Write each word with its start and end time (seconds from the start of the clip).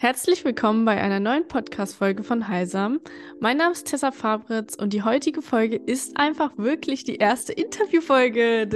Herzlich 0.00 0.44
willkommen 0.44 0.84
bei 0.84 1.00
einer 1.00 1.18
neuen 1.18 1.48
Podcast-Folge 1.48 2.22
von 2.22 2.46
Heilsam. 2.46 3.00
Mein 3.40 3.56
Name 3.56 3.72
ist 3.72 3.88
Tessa 3.88 4.12
Fabritz 4.12 4.76
und 4.76 4.92
die 4.92 5.02
heutige 5.02 5.42
Folge 5.42 5.74
ist 5.74 6.16
einfach 6.16 6.52
wirklich 6.56 7.02
die 7.02 7.16
erste 7.16 7.52
Interviewfolge. 7.52 8.68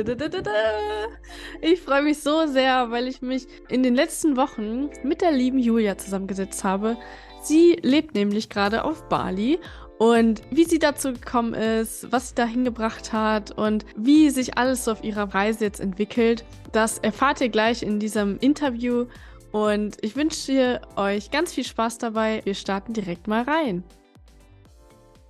Ich 1.61 1.81
freue 1.81 2.03
mich 2.03 2.19
so 2.19 2.49
sehr, 2.49 2.91
weil 2.91 3.07
ich 3.07 3.23
mich 3.23 3.47
in 3.69 3.85
den 3.85 3.95
letzten 3.95 4.37
Wochen 4.37 4.91
mit 5.05 5.21
der 5.21 5.31
lieben 5.31 5.61
Julia 5.61 5.97
zusammengesetzt 5.97 6.65
habe. 6.65 6.97
Sie 7.41 7.79
lebt 7.83 8.17
nämlich 8.17 8.49
gerade 8.49 8.83
auf 8.83 9.09
Bali 9.09 9.61
und 9.99 10.43
wie 10.51 10.65
sie 10.65 10.81
dazu 10.81 11.13
gekommen 11.13 11.55
ist, 11.55 12.11
was 12.11 12.31
sie 12.31 12.35
da 12.35 12.47
hingebracht 12.47 13.13
hat 13.13 13.53
und 13.53 13.87
wie 13.97 14.31
sich 14.31 14.59
alles 14.59 14.89
auf 14.89 15.05
ihrer 15.05 15.33
Reise 15.33 15.67
jetzt 15.67 15.79
entwickelt, 15.79 16.45
das 16.73 16.99
erfahrt 16.99 17.41
ihr 17.41 17.49
gleich 17.49 17.85
in 17.85 18.01
diesem 18.01 18.39
Interview. 18.39 19.07
Und 19.53 20.03
ich 20.03 20.17
wünsche 20.17 20.81
euch 20.97 21.31
ganz 21.31 21.53
viel 21.53 21.65
Spaß 21.65 21.99
dabei. 21.99 22.41
Wir 22.45 22.55
starten 22.55 22.95
direkt 22.95 23.29
mal 23.29 23.43
rein. 23.43 23.85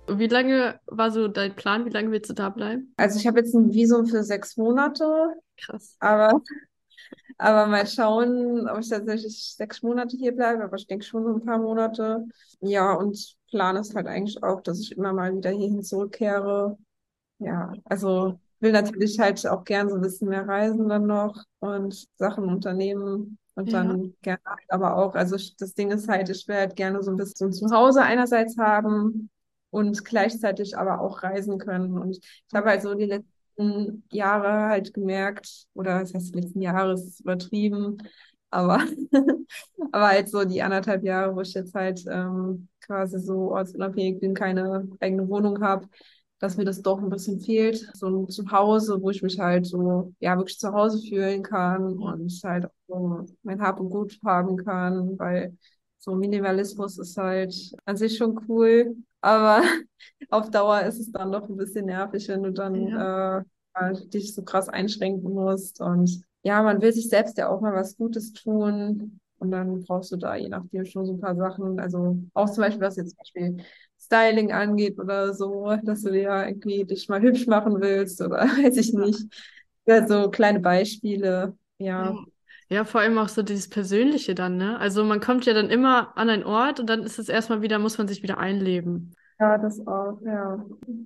Wie 0.07 0.27
lange 0.27 0.79
war 0.87 1.11
so 1.11 1.27
dein 1.27 1.55
Plan? 1.55 1.85
Wie 1.85 1.89
lange 1.89 2.11
willst 2.11 2.29
du 2.29 2.33
da 2.33 2.49
bleiben? 2.49 2.93
Also 2.97 3.19
ich 3.19 3.27
habe 3.27 3.39
jetzt 3.39 3.53
ein 3.53 3.73
Visum 3.73 4.05
für 4.05 4.23
sechs 4.23 4.55
Monate. 4.57 5.35
Krass. 5.57 5.97
Aber, 5.99 6.41
aber 7.37 7.67
mal 7.67 7.85
schauen, 7.85 8.67
ob 8.69 8.79
ich 8.79 8.89
tatsächlich 8.89 9.55
sechs 9.55 9.81
Monate 9.81 10.15
hier 10.17 10.33
bleibe. 10.33 10.63
Aber 10.63 10.77
ich 10.77 10.87
denke 10.87 11.05
schon 11.05 11.23
so 11.23 11.33
ein 11.33 11.45
paar 11.45 11.57
Monate. 11.57 12.25
Ja, 12.61 12.93
und 12.93 13.35
Plan 13.49 13.75
ist 13.75 13.93
halt 13.93 14.07
eigentlich 14.07 14.41
auch, 14.41 14.61
dass 14.61 14.79
ich 14.79 14.95
immer 14.95 15.11
mal 15.13 15.35
wieder 15.35 15.51
hierhin 15.51 15.83
zurückkehre. 15.83 16.77
Ja, 17.39 17.73
also 17.85 18.39
will 18.61 18.71
natürlich 18.71 19.19
halt 19.19 19.45
auch 19.47 19.65
gern 19.65 19.89
so 19.89 19.95
ein 19.95 20.01
bisschen 20.01 20.29
mehr 20.29 20.47
reisen 20.47 20.87
dann 20.87 21.05
noch 21.05 21.43
und 21.59 22.07
Sachen 22.15 22.45
unternehmen. 22.45 23.37
Und 23.55 23.71
Ja. 23.71 23.73
dann 23.73 24.15
gerne 24.21 24.41
halt 24.45 24.61
aber 24.69 24.97
auch, 24.97 25.15
also 25.15 25.35
ich- 25.35 25.55
das 25.57 25.73
Ding 25.75 25.91
ist 25.91 26.07
halt, 26.07 26.29
ich 26.29 26.47
will 26.47 26.55
halt 26.55 26.75
gerne 26.75 27.03
so 27.03 27.11
ein 27.11 27.17
bisschen 27.17 27.51
Zuhause 27.53 28.01
einerseits 28.01 28.57
haben 28.57 29.29
und 29.69 30.03
gleichzeitig 30.05 30.77
aber 30.77 31.01
auch 31.01 31.21
reisen 31.23 31.57
können. 31.59 31.97
Und 31.97 32.17
ich 32.17 32.53
habe 32.53 32.69
halt 32.69 32.81
so 32.81 32.95
die 32.95 33.05
letzten 33.05 34.03
Jahre 34.11 34.69
halt 34.69 34.93
gemerkt, 34.93 35.67
oder 35.73 35.99
das 35.99 36.13
heißt 36.13 36.33
die 36.35 36.39
letzten 36.39 36.61
Jahre, 36.61 36.93
ist 36.93 37.19
übertrieben, 37.21 37.97
aber, 38.49 38.79
aber 39.91 40.07
halt 40.07 40.29
so 40.29 40.43
die 40.45 40.61
anderthalb 40.61 41.03
Jahre, 41.03 41.35
wo 41.35 41.41
ich 41.41 41.53
jetzt 41.53 41.73
halt 41.75 42.03
ähm, 42.09 42.67
quasi 42.81 43.19
so 43.19 43.51
ortsunabhängig 43.51 44.19
bin, 44.19 44.33
keine 44.33 44.87
eigene 44.99 45.27
Wohnung 45.29 45.61
habe, 45.63 45.87
dass 46.43 46.57
mir 46.57 46.65
das 46.65 46.81
doch 46.81 46.99
ein 47.01 47.09
bisschen 47.09 47.39
fehlt. 47.39 47.89
So 47.95 48.07
ein 48.07 48.29
Zuhause, 48.29 49.01
wo 49.01 49.09
ich 49.09 49.23
mich 49.23 49.39
halt 49.39 49.65
so, 49.65 50.13
ja, 50.19 50.37
wirklich 50.37 50.59
zu 50.59 50.73
Hause 50.73 50.99
fühlen 51.01 51.41
kann 51.43 51.97
und 51.97 52.29
halt 52.43 52.65
auch 52.65 52.71
so 52.87 53.25
mein 53.43 53.61
Hab 53.61 53.79
und 53.79 53.89
Gut 53.89 54.19
haben 54.25 54.57
kann, 54.57 55.17
weil 55.17 55.57
so 55.99 56.15
Minimalismus 56.15 56.97
ist 56.97 57.15
halt 57.17 57.55
an 57.85 57.95
sich 57.97 58.17
schon 58.17 58.39
cool, 58.49 58.95
aber 59.21 59.61
auf 60.29 60.49
Dauer 60.51 60.81
ist 60.81 60.99
es 60.99 61.11
dann 61.11 61.31
doch 61.31 61.47
ein 61.49 61.55
bisschen 61.57 61.85
nervig, 61.85 62.27
wenn 62.27 62.43
du 62.43 62.51
dann 62.51 62.75
Ja. 62.87 63.39
äh, 63.39 63.43
halt 63.75 64.13
dich 64.13 64.33
so 64.35 64.43
krass 64.43 64.69
einschränken 64.69 65.33
musst. 65.33 65.79
Und 65.81 66.21
ja, 66.43 66.61
man 66.61 66.81
will 66.81 66.91
sich 66.93 67.09
selbst 67.09 67.37
ja 67.37 67.49
auch 67.49 67.61
mal 67.61 67.73
was 67.73 67.95
Gutes 67.97 68.33
tun. 68.33 69.19
Und 69.39 69.51
dann 69.51 69.83
brauchst 69.83 70.11
du 70.11 70.17
da 70.17 70.35
je 70.35 70.47
nachdem 70.49 70.85
schon 70.85 71.05
so 71.05 71.13
ein 71.13 71.19
paar 71.19 71.35
Sachen. 71.35 71.79
Also 71.79 72.17
auch 72.33 72.49
zum 72.49 72.63
Beispiel, 72.63 72.81
was 72.81 72.95
jetzt 72.97 73.09
zum 73.11 73.17
Beispiel 73.17 73.65
Styling 74.13 74.51
angeht 74.51 74.99
oder 74.99 75.33
so, 75.33 75.75
dass 75.83 76.01
du 76.03 76.11
dir 76.11 76.45
irgendwie 76.47 76.85
dich 76.85 77.09
mal 77.09 77.21
hübsch 77.21 77.47
machen 77.47 77.81
willst 77.81 78.21
oder 78.21 78.37
weiß 78.63 78.77
ich 78.77 78.93
nicht. 78.93 79.27
Ja, 79.85 80.07
so 80.07 80.29
kleine 80.31 80.59
Beispiele. 80.59 81.57
Ja, 81.97 82.17
Ja. 82.69 82.85
Vor 82.85 83.01
allem 83.01 83.17
auch 83.17 83.29
so 83.29 83.43
dieses 83.43 83.69
Persönliche 83.69 84.33
dann, 84.35 84.57
ne? 84.57 84.79
Also 84.79 85.03
man 85.03 85.19
kommt 85.19 85.45
ja 85.45 85.53
dann 85.53 85.69
immer 85.69 86.17
an 86.17 86.29
einen 86.29 86.43
Ort 86.43 86.79
und 86.79 86.87
dann 86.87 87.03
ist 87.03 87.19
es 87.19 87.29
erstmal 87.29 87.61
wieder, 87.61 87.77
muss 87.79 87.97
man 87.97 88.07
sich 88.07 88.23
wieder 88.23 88.37
einleben. 88.39 89.15
ja, 89.39 89.57
das 89.57 89.79
auch, 89.87 90.19
ja. 90.23 90.65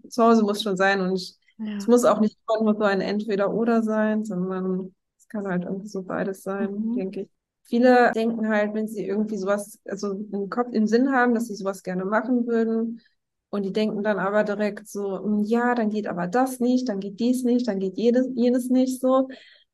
Zu 0.09 0.23
Hause 0.23 0.43
muss 0.43 0.61
schon 0.63 0.77
sein 0.77 1.01
und 1.01 1.15
ich, 1.15 1.37
es 1.77 1.87
Ja. 1.87 1.87
muss 1.87 2.05
auch 2.05 2.19
nicht 2.19 2.37
immer 2.47 2.63
nur 2.63 2.75
so 2.75 2.83
ein 2.83 3.01
Entweder-Oder 3.01 3.83
sein, 3.83 4.23
sondern 4.25 4.93
es 5.17 5.27
kann 5.27 5.47
halt 5.47 5.63
irgendwie 5.63 5.87
so 5.87 6.03
beides 6.03 6.43
sein, 6.43 6.69
Mhm. 6.69 6.95
denke 6.95 7.21
ich. 7.21 7.29
Viele 7.67 8.11
denken 8.15 8.47
halt, 8.49 8.73
wenn 8.73 8.87
sie 8.87 9.05
irgendwie 9.05 9.37
sowas, 9.37 9.79
also 9.85 10.11
im 10.31 10.49
Kopf, 10.49 10.69
im 10.73 10.87
Sinn 10.87 11.11
haben, 11.11 11.33
dass 11.35 11.47
sie 11.47 11.55
sowas 11.55 11.83
gerne 11.83 12.05
machen 12.05 12.47
würden. 12.47 13.01
Und 13.49 13.63
die 13.63 13.71
denken 13.73 14.03
dann 14.03 14.19
aber 14.19 14.43
direkt 14.43 14.87
so, 14.89 15.19
"Hm, 15.23 15.43
ja, 15.43 15.73
dann 15.75 15.89
geht 15.89 16.07
aber 16.07 16.27
das 16.27 16.59
nicht, 16.59 16.89
dann 16.89 16.99
geht 16.99 17.19
dies 17.19 17.43
nicht, 17.43 17.67
dann 17.67 17.79
geht 17.79 17.97
jedes, 17.97 18.27
jenes 18.35 18.69
nicht 18.69 18.99
so. 19.01 19.29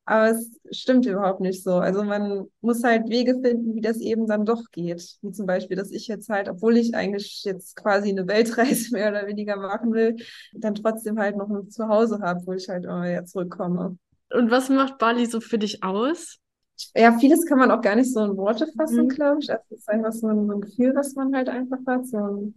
Aber 0.06 0.30
es 0.30 0.60
stimmt 0.70 1.06
überhaupt 1.06 1.40
nicht 1.40 1.62
so. 1.62 1.76
Also 1.76 2.04
man 2.04 2.46
muss 2.60 2.84
halt 2.84 3.08
Wege 3.08 3.40
finden, 3.42 3.74
wie 3.74 3.80
das 3.80 3.98
eben 4.00 4.26
dann 4.26 4.44
doch 4.44 4.70
geht. 4.70 5.16
Wie 5.22 5.32
zum 5.32 5.46
Beispiel, 5.46 5.76
dass 5.78 5.90
ich 5.90 6.06
jetzt 6.08 6.28
halt, 6.28 6.48
obwohl 6.48 6.76
ich 6.76 6.94
eigentlich 6.94 7.42
jetzt 7.44 7.74
quasi 7.76 8.10
eine 8.10 8.26
Weltreise 8.28 8.90
mehr 8.92 9.08
oder 9.10 9.26
weniger 9.26 9.56
machen 9.56 9.92
will, 9.94 10.16
dann 10.52 10.74
trotzdem 10.74 11.18
halt 11.18 11.36
noch 11.36 11.48
ein 11.48 11.70
Zuhause 11.70 12.18
habe, 12.20 12.46
wo 12.46 12.52
ich 12.52 12.68
halt 12.68 12.84
immer 12.84 13.02
wieder 13.04 13.24
zurückkomme. 13.24 13.96
Und 14.30 14.50
was 14.50 14.68
macht 14.68 14.98
Bali 14.98 15.24
so 15.26 15.40
für 15.40 15.58
dich 15.58 15.82
aus? 15.82 16.38
Ja, 16.94 17.16
vieles 17.18 17.46
kann 17.46 17.58
man 17.58 17.70
auch 17.70 17.80
gar 17.80 17.94
nicht 17.96 18.12
so 18.12 18.20
in 18.24 18.36
Worte 18.36 18.66
fassen, 18.76 19.06
Mhm. 19.06 19.08
glaube 19.08 19.40
ich. 19.40 19.50
Also 19.50 19.62
es 19.70 19.78
ist 19.80 19.88
einfach 19.88 20.12
so 20.12 20.26
ein, 20.28 20.46
so 20.46 20.52
ein 20.54 20.60
Gefühl, 20.60 20.94
was 20.94 21.14
man 21.14 21.34
halt 21.34 21.48
einfach 21.48 21.78
hat. 21.86 22.06
So 22.06 22.52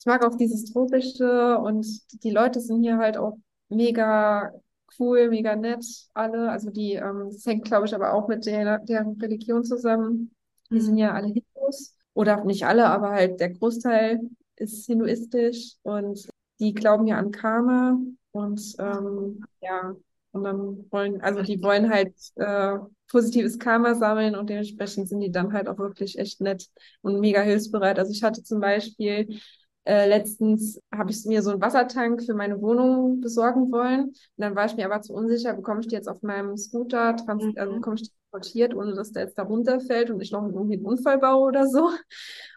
ich 0.00 0.06
mag 0.06 0.24
auch 0.24 0.36
dieses 0.36 0.64
Tropische 0.72 1.58
und 1.58 1.86
die 2.24 2.30
Leute 2.30 2.60
sind 2.60 2.82
hier 2.82 2.98
halt 2.98 3.16
auch 3.16 3.38
mega 3.68 4.52
cool, 4.98 5.28
mega 5.30 5.56
nett, 5.56 5.84
alle. 6.14 6.50
Also 6.50 6.70
die, 6.70 6.94
ähm, 6.94 7.28
das 7.30 7.46
hängt, 7.46 7.64
glaube 7.66 7.86
ich, 7.86 7.94
aber 7.94 8.12
auch 8.14 8.28
mit 8.28 8.46
der, 8.46 8.78
deren 8.80 9.20
Religion 9.20 9.64
zusammen. 9.64 10.34
Die 10.72 10.80
sind 10.80 10.94
Mhm. 10.94 10.98
ja 10.98 11.12
alle 11.14 11.28
Hindus. 11.28 11.96
Oder 12.14 12.44
nicht 12.44 12.66
alle, 12.66 12.86
aber 12.88 13.10
halt 13.12 13.40
der 13.40 13.50
Großteil 13.50 14.20
ist 14.56 14.86
hinduistisch 14.86 15.76
und 15.82 16.28
die 16.60 16.74
glauben 16.74 17.06
ja 17.06 17.16
an 17.18 17.30
Karma 17.30 17.98
und 18.32 18.74
ähm, 18.78 19.44
ja, 19.62 19.94
und 20.32 20.44
dann 20.44 20.86
wollen, 20.90 21.20
also 21.20 21.42
die 21.42 21.62
wollen 21.62 21.90
halt 21.90 22.14
äh, 22.36 22.78
positives 23.10 23.58
Karma 23.58 23.94
sammeln 23.94 24.34
und 24.36 24.48
dementsprechend 24.50 25.08
sind 25.08 25.20
die 25.20 25.30
dann 25.30 25.52
halt 25.52 25.68
auch 25.68 25.78
wirklich 25.78 26.18
echt 26.18 26.40
nett 26.40 26.68
und 27.02 27.20
mega 27.20 27.40
hilfsbereit. 27.42 27.98
Also 27.98 28.12
ich 28.12 28.22
hatte 28.22 28.42
zum 28.42 28.60
Beispiel 28.60 29.38
äh, 29.84 30.08
letztens 30.08 30.80
habe 30.94 31.10
ich 31.10 31.24
mir 31.26 31.42
so 31.42 31.50
einen 31.50 31.60
Wassertank 31.60 32.22
für 32.22 32.34
meine 32.34 32.60
Wohnung 32.60 33.20
besorgen 33.20 33.70
wollen. 33.72 34.04
Und 34.10 34.14
dann 34.36 34.54
war 34.54 34.66
ich 34.66 34.76
mir 34.76 34.86
aber 34.86 35.00
zu 35.02 35.12
unsicher, 35.12 35.54
bekomme 35.54 35.80
ich 35.80 35.88
die 35.88 35.94
jetzt 35.96 36.08
auf 36.08 36.22
meinem 36.22 36.56
Scooter, 36.56 37.16
trans 37.16 37.44
also 37.56 37.72
Mhm. 37.72 37.76
bekomme 37.80 37.96
ich 37.96 38.02
die 38.02 38.10
transportiert, 38.30 38.74
ohne 38.74 38.94
dass 38.94 39.12
der 39.12 39.24
jetzt 39.24 39.38
da 39.38 39.42
runterfällt 39.42 40.10
und 40.10 40.20
ich 40.20 40.30
noch 40.32 40.44
irgendwie 40.46 40.74
einen 40.76 40.86
Unfall 40.86 41.18
baue 41.18 41.48
oder 41.48 41.66
so. 41.66 41.90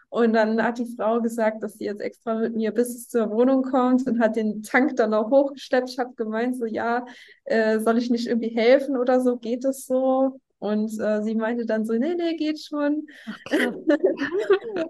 Und 0.08 0.32
dann 0.32 0.62
hat 0.62 0.78
die 0.78 0.94
Frau 0.96 1.20
gesagt, 1.20 1.62
dass 1.62 1.74
sie 1.74 1.84
jetzt 1.84 2.00
extra 2.00 2.34
mit 2.36 2.54
mir 2.54 2.72
bis 2.72 3.08
zur 3.08 3.30
Wohnung 3.30 3.62
kommt 3.62 4.06
und 4.06 4.20
hat 4.20 4.36
den 4.36 4.62
Tank 4.62 4.96
dann 4.96 5.12
auch 5.12 5.30
hochgeschleppt. 5.30 5.90
Ich 5.90 5.98
habe 5.98 6.14
gemeint, 6.14 6.56
so 6.56 6.64
ja, 6.64 7.04
äh, 7.44 7.80
soll 7.80 7.98
ich 7.98 8.10
nicht 8.10 8.26
irgendwie 8.26 8.54
helfen 8.56 8.96
oder 8.96 9.20
so? 9.20 9.36
Geht 9.36 9.64
es 9.64 9.84
so? 9.86 10.40
Und 10.58 10.98
äh, 11.00 11.22
sie 11.22 11.34
meinte 11.34 11.66
dann 11.66 11.84
so, 11.84 11.92
nee, 11.94 12.14
nee, 12.14 12.36
geht 12.36 12.60
schon. 12.62 13.06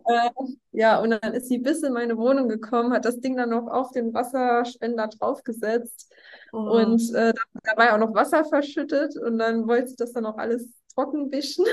Äh, 0.08 0.30
ja, 0.72 1.00
und 1.00 1.10
dann 1.10 1.32
ist 1.34 1.48
sie 1.48 1.58
bis 1.58 1.82
in 1.82 1.92
meine 1.92 2.16
Wohnung 2.16 2.48
gekommen, 2.48 2.92
hat 2.92 3.04
das 3.04 3.20
Ding 3.20 3.36
dann 3.36 3.50
noch 3.50 3.66
auf 3.68 3.90
den 3.92 4.12
Wasserspender 4.14 5.08
draufgesetzt 5.08 6.12
Oh. 6.52 6.58
und 6.58 7.12
äh, 7.12 7.32
da, 7.34 7.42
da 7.64 7.76
war 7.76 7.86
ja 7.86 7.94
auch 7.94 7.98
noch 7.98 8.14
Wasser 8.14 8.44
verschüttet 8.44 9.16
und 9.18 9.38
dann 9.38 9.66
wollte 9.66 9.88
sie 9.88 9.96
das 9.96 10.12
dann 10.12 10.26
auch 10.26 10.38
alles 10.38 10.68
trocken 10.94 11.30
wischen. 11.30 11.64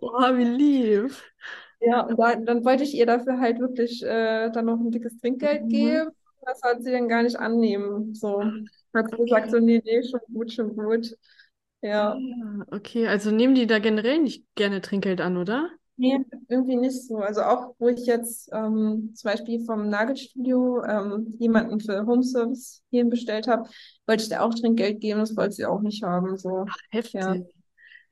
Oh, 0.00 0.20
wie 0.36 0.44
lieb. 0.44 1.12
Ja, 1.86 2.02
und 2.06 2.18
da, 2.18 2.36
dann 2.36 2.64
wollte 2.64 2.84
ich 2.84 2.94
ihr 2.94 3.06
dafür 3.06 3.38
halt 3.40 3.58
wirklich 3.60 4.02
äh, 4.02 4.50
dann 4.50 4.66
noch 4.66 4.78
ein 4.80 4.90
dickes 4.90 5.16
Trinkgeld 5.18 5.68
Mhm. 5.68 5.70
geben. 5.70 6.10
Das 6.46 6.62
hat 6.62 6.82
sie 6.82 6.92
dann 6.92 7.08
gar 7.08 7.22
nicht 7.22 7.36
annehmen. 7.38 8.14
So 8.14 8.52
hat 8.94 9.10
sie 9.10 9.16
gesagt, 9.16 9.50
so, 9.50 9.58
nee, 9.60 9.80
nee, 9.84 10.02
schon 10.02 10.20
gut, 10.32 10.52
schon 10.52 10.76
gut. 10.76 11.16
Ja. 11.82 12.22
Ah, 12.22 12.64
okay, 12.72 13.06
also 13.08 13.30
nehmen 13.30 13.54
die 13.54 13.66
da 13.66 13.78
generell 13.78 14.18
nicht 14.20 14.44
gerne 14.54 14.80
Trinkgeld 14.80 15.20
an, 15.20 15.36
oder? 15.36 15.70
Nee, 15.96 16.18
irgendwie 16.48 16.74
nicht 16.76 17.06
so. 17.06 17.18
Also 17.18 17.42
auch, 17.42 17.74
wo 17.78 17.88
ich 17.88 18.04
jetzt 18.06 18.50
ähm, 18.52 19.12
zum 19.14 19.30
Beispiel 19.30 19.64
vom 19.64 19.88
Nagelstudio 19.88 20.82
ähm, 20.84 21.36
jemanden 21.38 21.78
für 21.80 22.04
Homeservice 22.04 22.82
hierhin 22.90 23.10
bestellt 23.10 23.46
habe, 23.46 23.68
wollte 24.06 24.24
ich 24.24 24.28
da 24.28 24.40
auch 24.40 24.52
Trinkgeld 24.54 25.00
geben, 25.00 25.20
das 25.20 25.36
wollte 25.36 25.52
sie 25.54 25.66
auch 25.66 25.82
nicht 25.82 26.02
haben. 26.02 26.36
So, 26.36 26.66
Heftig. 26.90 27.20
ja. 27.20 27.36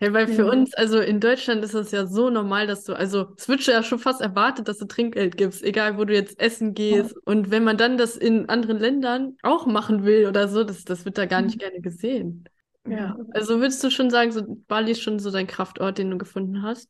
Ja, 0.03 0.13
weil 0.13 0.27
für 0.27 0.43
Ja. 0.43 0.51
uns, 0.51 0.75
also 0.75 0.99
in 0.99 1.21
Deutschland 1.21 1.65
ist 1.65 1.75
es 1.75 1.93
ja 1.93 2.07
so 2.07 2.29
normal, 2.29 2.67
dass 2.67 2.85
du, 2.85 2.93
also 2.95 3.29
es 3.39 3.49
wird 3.49 3.65
ja 3.67 3.83
schon 3.85 4.01
fast 4.01 4.21
erwartet, 4.21 4.67
dass 4.67 4.79
du 4.79 4.87
Trinkgeld 4.87 5.37
gibst, 5.37 5.63
egal 5.63 5.97
wo 5.97 6.05
du 6.05 6.13
jetzt 6.13 6.41
essen 6.41 6.75
gehst. 6.75 7.15
Und 7.25 7.51
wenn 7.53 7.63
man 7.63 7.77
dann 7.77 7.97
das 7.99 8.17
in 8.17 8.49
anderen 8.49 8.79
Ländern 8.79 9.37
auch 9.43 9.67
machen 9.67 10.05
will 10.05 10.27
oder 10.27 10.49
so, 10.49 10.65
das, 10.65 10.85
das 10.85 11.05
wird 11.05 11.19
da 11.19 11.27
gar 11.27 11.43
nicht 11.43 11.59
gerne 11.61 11.81
gesehen. 11.81 12.45
Ja. 12.85 13.17
Also 13.33 13.61
würdest 13.61 13.83
du 13.85 13.91
schon 13.91 14.11
sagen, 14.11 14.33
so 14.33 14.43
Bali 14.67 14.91
ist 14.91 15.03
schon 15.03 15.21
so 15.21 15.31
dein 15.31 15.47
Kraftort, 15.47 15.99
den 15.99 16.11
du 16.11 16.19
gefunden 16.19 16.63
hast? 16.63 16.89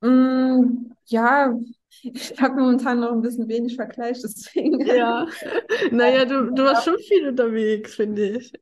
Mm, 0.00 0.92
ja, 1.06 1.58
ich 2.02 2.40
habe 2.40 2.60
momentan 2.60 3.00
noch 3.00 3.12
ein 3.12 3.22
bisschen 3.22 3.48
wenig 3.48 3.74
Vergleich, 3.76 4.20
deswegen. 4.22 4.80
Ja. 4.86 5.26
Naja, 5.90 6.24
du, 6.24 6.50
du 6.52 6.62
warst 6.64 6.84
schon 6.84 6.98
viel 6.98 7.28
unterwegs, 7.28 7.94
finde 7.96 8.38
ich. 8.38 8.52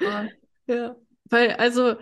Ja. 0.00 0.28
Ja. 0.66 0.94
Weil, 1.24 1.52
also, 1.54 1.96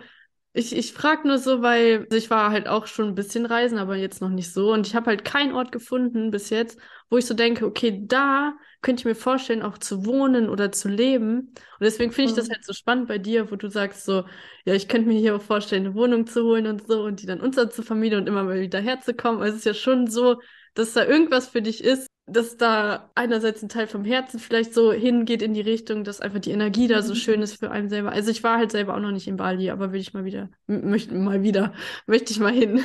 Ich, 0.59 0.75
ich 0.75 0.91
frage 0.93 1.25
nur 1.27 1.37
so, 1.37 1.61
weil 1.61 2.05
ich 2.11 2.29
war 2.29 2.51
halt 2.51 2.67
auch 2.67 2.85
schon 2.87 3.07
ein 3.09 3.15
bisschen 3.15 3.45
reisen, 3.45 3.77
aber 3.77 3.95
jetzt 3.95 4.19
noch 4.21 4.29
nicht 4.29 4.51
so. 4.51 4.73
Und 4.73 4.85
ich 4.87 4.95
habe 4.95 5.05
halt 5.07 5.23
keinen 5.23 5.53
Ort 5.53 5.71
gefunden 5.71 6.31
bis 6.31 6.49
jetzt, 6.49 6.77
wo 7.09 7.17
ich 7.17 7.25
so 7.25 7.33
denke, 7.33 7.65
okay, 7.65 8.01
da 8.05 8.53
könnte 8.81 9.01
ich 9.01 9.05
mir 9.05 9.15
vorstellen, 9.15 9.61
auch 9.61 9.77
zu 9.77 10.05
wohnen 10.05 10.49
oder 10.49 10.71
zu 10.71 10.89
leben. 10.89 11.39
Und 11.39 11.55
deswegen 11.81 12.11
finde 12.11 12.29
ich 12.29 12.33
das 12.35 12.49
Mhm. 12.49 12.53
halt 12.53 12.65
so 12.65 12.73
spannend 12.73 13.07
bei 13.07 13.17
dir, 13.19 13.51
wo 13.51 13.55
du 13.55 13.69
sagst 13.69 14.03
so, 14.05 14.25
ja, 14.65 14.73
ich 14.73 14.87
könnte 14.89 15.07
mir 15.07 15.17
hier 15.19 15.35
auch 15.35 15.41
vorstellen, 15.41 15.85
eine 15.85 15.95
Wohnung 15.95 16.27
zu 16.27 16.43
holen 16.43 16.67
und 16.67 16.85
so 16.87 17.03
und 17.03 17.21
die 17.21 17.25
dann 17.25 17.39
unter 17.41 17.69
zu 17.69 17.81
vermieten 17.83 18.19
und 18.19 18.27
immer 18.27 18.43
mal 18.43 18.59
wieder 18.59 18.79
herzukommen. 18.81 19.41
Also 19.41 19.53
es 19.53 19.59
ist 19.59 19.65
ja 19.65 19.73
schon 19.73 20.07
so, 20.07 20.41
dass 20.73 20.93
da 20.93 21.05
irgendwas 21.05 21.47
für 21.47 21.61
dich 21.61 21.83
ist, 21.83 22.07
dass 22.31 22.57
da 22.57 23.09
einerseits 23.15 23.61
ein 23.63 23.69
Teil 23.69 23.87
vom 23.87 24.05
Herzen 24.05 24.39
vielleicht 24.39 24.73
so 24.73 24.91
hingeht 24.93 25.41
in 25.41 25.53
die 25.53 25.61
Richtung, 25.61 26.03
dass 26.03 26.21
einfach 26.21 26.39
die 26.39 26.51
Energie 26.51 26.87
da 26.87 27.01
so 27.01 27.15
schön 27.15 27.41
ist 27.41 27.59
für 27.59 27.71
einen 27.71 27.89
selber. 27.89 28.11
Also 28.11 28.31
ich 28.31 28.43
war 28.43 28.57
halt 28.57 28.71
selber 28.71 28.95
auch 28.95 28.99
noch 28.99 29.11
nicht 29.11 29.27
in 29.27 29.37
Bali, 29.37 29.69
aber 29.71 29.91
will 29.93 30.01
ich 30.01 30.13
mal 30.13 30.25
wieder, 30.25 30.49
möchte 30.67 31.15
mal 31.15 31.43
wieder, 31.43 31.73
möchte 32.07 32.31
ich 32.33 32.39
mal 32.39 32.53
hin. 32.53 32.81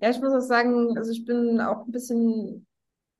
Ja, 0.00 0.10
ich 0.10 0.20
muss 0.20 0.32
auch 0.32 0.40
sagen, 0.46 0.96
also 0.98 1.12
ich 1.12 1.24
bin 1.24 1.60
auch 1.60 1.86
ein 1.86 1.92
bisschen 1.92 2.66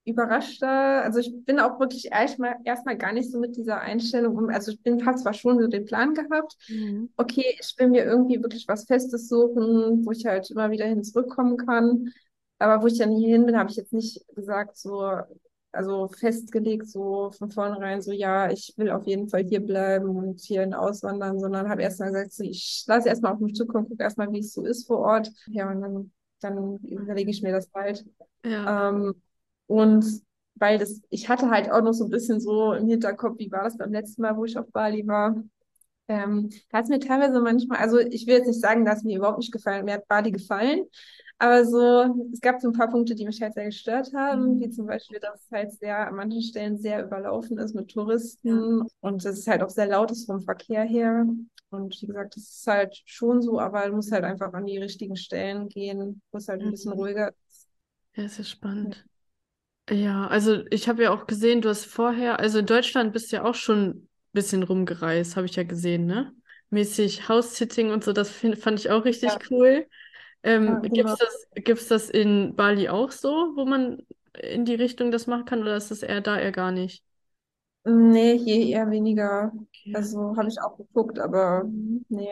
überraschter. 0.04 1.02
Also 1.04 1.20
ich 1.20 1.32
bin 1.44 1.60
auch 1.60 1.80
wirklich 1.80 2.12
erstmal 2.12 2.56
erstmal 2.64 2.98
gar 2.98 3.12
nicht 3.12 3.30
so 3.30 3.40
mit 3.40 3.56
dieser 3.56 3.80
Einstellung. 3.80 4.50
Also 4.50 4.72
ich 4.72 4.82
bin, 4.82 5.06
habe 5.06 5.18
zwar 5.18 5.34
schon 5.34 5.60
so 5.60 5.68
den 5.68 5.86
Plan 5.86 6.14
gehabt, 6.14 6.56
Mhm. 6.68 7.08
okay, 7.16 7.44
ich 7.60 7.74
will 7.78 7.88
mir 7.90 8.04
irgendwie 8.04 8.42
wirklich 8.42 8.66
was 8.68 8.86
Festes 8.86 9.28
suchen, 9.28 10.04
wo 10.06 10.12
ich 10.12 10.26
halt 10.26 10.50
immer 10.50 10.70
wieder 10.72 10.86
hin 10.86 11.04
zurückkommen 11.04 11.56
kann. 11.58 12.12
Aber 12.62 12.82
wo 12.82 12.86
ich 12.86 12.98
dann 12.98 13.16
hier 13.16 13.28
hin 13.28 13.44
bin, 13.44 13.58
habe 13.58 13.70
ich 13.70 13.76
jetzt 13.76 13.92
nicht 13.92 14.24
gesagt, 14.36 14.76
so, 14.76 15.10
also 15.72 16.06
festgelegt, 16.06 16.86
so 16.88 17.32
von 17.32 17.50
vornherein, 17.50 18.00
so, 18.02 18.12
ja, 18.12 18.50
ich 18.50 18.72
will 18.76 18.90
auf 18.90 19.04
jeden 19.04 19.28
Fall 19.28 19.42
hier 19.42 19.60
bleiben 19.60 20.08
und 20.10 20.40
hierhin 20.40 20.72
auswandern, 20.72 21.40
sondern 21.40 21.68
habe 21.68 21.82
erst 21.82 21.98
mal 21.98 22.12
gesagt, 22.12 22.32
so, 22.32 22.44
ich 22.44 22.84
lasse 22.86 23.08
erst 23.08 23.22
mal 23.22 23.32
auf 23.32 23.40
mich 23.40 23.54
zukommen, 23.54 23.88
gucke 23.88 24.04
erst 24.04 24.16
mal, 24.16 24.30
wie 24.30 24.38
es 24.38 24.52
so 24.52 24.64
ist 24.64 24.86
vor 24.86 24.98
Ort. 24.98 25.30
Ja, 25.48 25.70
und 25.72 25.80
dann, 25.80 26.12
dann 26.40 26.76
überlege 26.84 27.32
ich 27.32 27.42
mir 27.42 27.50
das 27.50 27.68
halt. 27.74 28.04
Ja. 28.44 28.90
Ähm, 28.90 29.14
und 29.66 30.04
weil 30.54 30.78
das, 30.78 31.00
ich 31.10 31.28
hatte 31.28 31.50
halt 31.50 31.68
auch 31.68 31.82
noch 31.82 31.94
so 31.94 32.04
ein 32.04 32.10
bisschen 32.10 32.38
so 32.38 32.74
im 32.74 32.86
Hinterkopf, 32.86 33.38
wie 33.38 33.50
war 33.50 33.64
das 33.64 33.76
beim 33.76 33.90
letzten 33.90 34.22
Mal, 34.22 34.36
wo 34.36 34.44
ich 34.44 34.56
auf 34.56 34.70
Bali 34.70 35.04
war. 35.08 35.34
Ähm, 36.06 36.50
da 36.70 36.78
hat 36.78 36.84
es 36.84 36.90
mir 36.90 37.00
teilweise 37.00 37.40
manchmal, 37.40 37.78
also 37.78 37.98
ich 37.98 38.26
will 38.26 38.34
jetzt 38.34 38.46
nicht 38.46 38.60
sagen, 38.60 38.84
dass 38.84 39.02
mir 39.02 39.16
überhaupt 39.16 39.38
nicht 39.38 39.52
gefallen, 39.52 39.84
mir 39.84 39.94
hat 39.94 40.06
Bali 40.08 40.30
gefallen, 40.30 40.84
aber 41.42 41.64
so, 41.64 42.28
es 42.32 42.40
gab 42.40 42.60
so 42.60 42.68
ein 42.68 42.72
paar 42.74 42.88
Punkte, 42.90 43.14
die 43.14 43.24
mich 43.26 43.42
halt 43.42 43.54
sehr 43.54 43.66
gestört 43.66 44.12
haben, 44.14 44.60
wie 44.60 44.68
Mhm. 44.68 44.70
zum 44.70 44.86
Beispiel, 44.86 45.18
dass 45.20 45.42
es 45.44 45.50
halt 45.50 45.72
sehr, 45.72 46.06
an 46.08 46.14
manchen 46.16 46.42
Stellen 46.42 46.78
sehr 46.78 47.04
überlaufen 47.04 47.58
ist 47.58 47.74
mit 47.74 47.90
Ja. 48.42 48.62
Touristen 48.62 48.86
und 49.00 49.24
dass 49.24 49.38
es 49.38 49.46
halt 49.48 49.62
auch 49.62 49.70
sehr 49.70 49.86
laut 49.86 50.10
ist 50.12 50.26
vom 50.26 50.40
Verkehr 50.42 50.84
her. 50.84 51.26
Und 51.70 52.00
wie 52.02 52.06
gesagt, 52.06 52.36
das 52.36 52.44
ist 52.44 52.66
halt 52.66 53.02
schon 53.06 53.42
so, 53.42 53.58
aber 53.60 53.88
du 53.88 53.96
musst 53.96 54.12
halt 54.12 54.24
einfach 54.24 54.52
an 54.52 54.66
die 54.66 54.78
richtigen 54.78 55.16
Stellen 55.16 55.68
gehen, 55.68 56.22
wo 56.32 56.38
es 56.38 56.48
halt 56.48 56.62
ein 56.62 56.70
bisschen 56.70 56.92
Mhm. 56.92 56.94
ruhiger 56.94 57.32
ist. 57.48 57.68
Ja, 58.14 58.24
ist 58.24 58.38
ja 58.38 58.44
Ja. 58.82 58.90
spannend. 58.90 59.06
Ja, 59.90 60.28
also 60.28 60.64
ich 60.70 60.88
habe 60.88 61.04
ja 61.04 61.12
auch 61.12 61.26
gesehen, 61.26 61.62
du 61.62 61.68
hast 61.70 61.86
vorher, 61.86 62.40
also 62.40 62.58
in 62.60 62.66
Deutschland 62.66 63.12
bist 63.12 63.32
du 63.32 63.36
ja 63.36 63.44
auch 63.44 63.54
schon 63.56 63.88
ein 63.90 64.08
bisschen 64.32 64.62
rumgereist, 64.64 65.36
habe 65.36 65.46
ich 65.46 65.56
ja 65.56 65.64
gesehen, 65.64 66.06
ne? 66.06 66.34
Mäßig 66.70 67.28
House-Sitting 67.28 67.90
und 67.92 68.04
so, 68.04 68.12
das 68.12 68.30
find, 68.30 68.58
fand 68.58 68.80
ich 68.80 68.90
auch 68.90 69.04
richtig 69.04 69.38
Ja, 69.38 69.42
cool. 69.50 69.88
Ähm, 70.44 70.80
ja, 70.80 70.88
gibt's 70.92 71.14
genau. 71.14 71.16
das, 71.16 71.48
gibt's 71.54 71.88
das 71.88 72.10
in 72.10 72.56
Bali 72.56 72.88
auch 72.88 73.12
so, 73.12 73.52
wo 73.56 73.64
man 73.66 74.02
in 74.40 74.64
die 74.64 74.74
Richtung 74.74 75.10
das 75.12 75.26
machen 75.26 75.44
kann, 75.44 75.62
oder 75.62 75.76
ist 75.76 75.90
das 75.90 76.02
eher 76.02 76.20
da 76.20 76.38
eher 76.38 76.52
gar 76.52 76.72
nicht? 76.72 77.04
Nee, 77.84 78.38
hier 78.38 78.66
eher 78.66 78.90
weniger. 78.90 79.52
Okay. 79.54 79.92
Also 79.92 80.36
habe 80.36 80.48
ich 80.48 80.60
auch 80.60 80.76
geguckt, 80.76 81.18
aber 81.18 81.64
Mhm. 81.64 82.04
nee. 82.08 82.28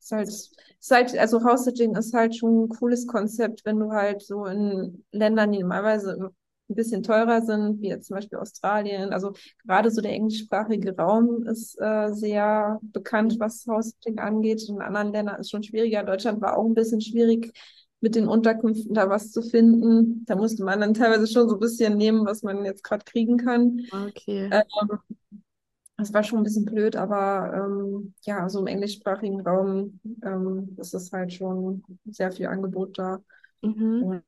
Ist 0.00 0.12
halt, 0.12 0.28
ist 0.28 0.90
halt, 0.90 1.16
also 1.18 1.42
House-Sitting 1.44 1.94
ist 1.96 2.12
halt 2.12 2.36
schon 2.36 2.64
ein 2.64 2.68
cooles 2.68 3.06
Konzept, 3.06 3.64
wenn 3.64 3.78
du 3.78 3.92
halt 3.92 4.20
so 4.22 4.44
in 4.46 5.04
Ländern, 5.12 5.52
die 5.52 5.60
normalerweise 5.60 6.32
ein 6.72 6.76
bisschen 6.76 7.02
teurer 7.02 7.42
sind, 7.42 7.80
wie 7.80 7.88
jetzt 7.88 8.08
zum 8.08 8.16
Beispiel 8.16 8.38
Australien. 8.38 9.12
Also 9.12 9.32
gerade 9.64 9.90
so 9.90 10.00
der 10.00 10.12
englischsprachige 10.12 10.96
Raum 10.96 11.46
ist 11.46 11.80
äh, 11.80 12.12
sehr 12.12 12.80
bekannt, 12.82 13.36
was 13.38 13.66
House-Sitting 13.66 14.18
angeht. 14.18 14.68
In 14.68 14.80
anderen 14.80 15.12
Ländern 15.12 15.36
ist 15.36 15.46
es 15.46 15.50
schon 15.50 15.62
schwieriger. 15.62 16.02
Deutschland 16.02 16.40
war 16.40 16.56
auch 16.56 16.64
ein 16.64 16.74
bisschen 16.74 17.00
schwierig, 17.00 17.52
mit 18.00 18.16
den 18.16 18.26
Unterkünften 18.26 18.94
da 18.94 19.08
was 19.08 19.30
zu 19.30 19.42
finden. 19.42 20.24
Da 20.26 20.34
musste 20.34 20.64
man 20.64 20.80
dann 20.80 20.94
teilweise 20.94 21.26
schon 21.26 21.48
so 21.48 21.54
ein 21.54 21.60
bisschen 21.60 21.96
nehmen, 21.96 22.26
was 22.26 22.42
man 22.42 22.64
jetzt 22.64 22.82
gerade 22.82 23.04
kriegen 23.04 23.36
kann. 23.36 23.80
Okay. 23.92 24.50
Ähm, 24.50 24.98
das 25.96 26.12
war 26.12 26.24
schon 26.24 26.38
ein 26.38 26.44
bisschen 26.44 26.64
blöd, 26.64 26.96
aber 26.96 27.52
ähm, 27.54 28.14
ja, 28.22 28.42
also 28.42 28.58
im 28.58 28.66
englischsprachigen 28.66 29.40
Raum 29.42 30.00
ähm, 30.24 30.74
ist 30.78 30.94
es 30.94 31.12
halt 31.12 31.32
schon 31.32 31.84
sehr 32.06 32.32
viel 32.32 32.46
Angebot 32.46 32.98
da. 32.98 33.20
Mhm. 33.62 34.02
Und 34.02 34.22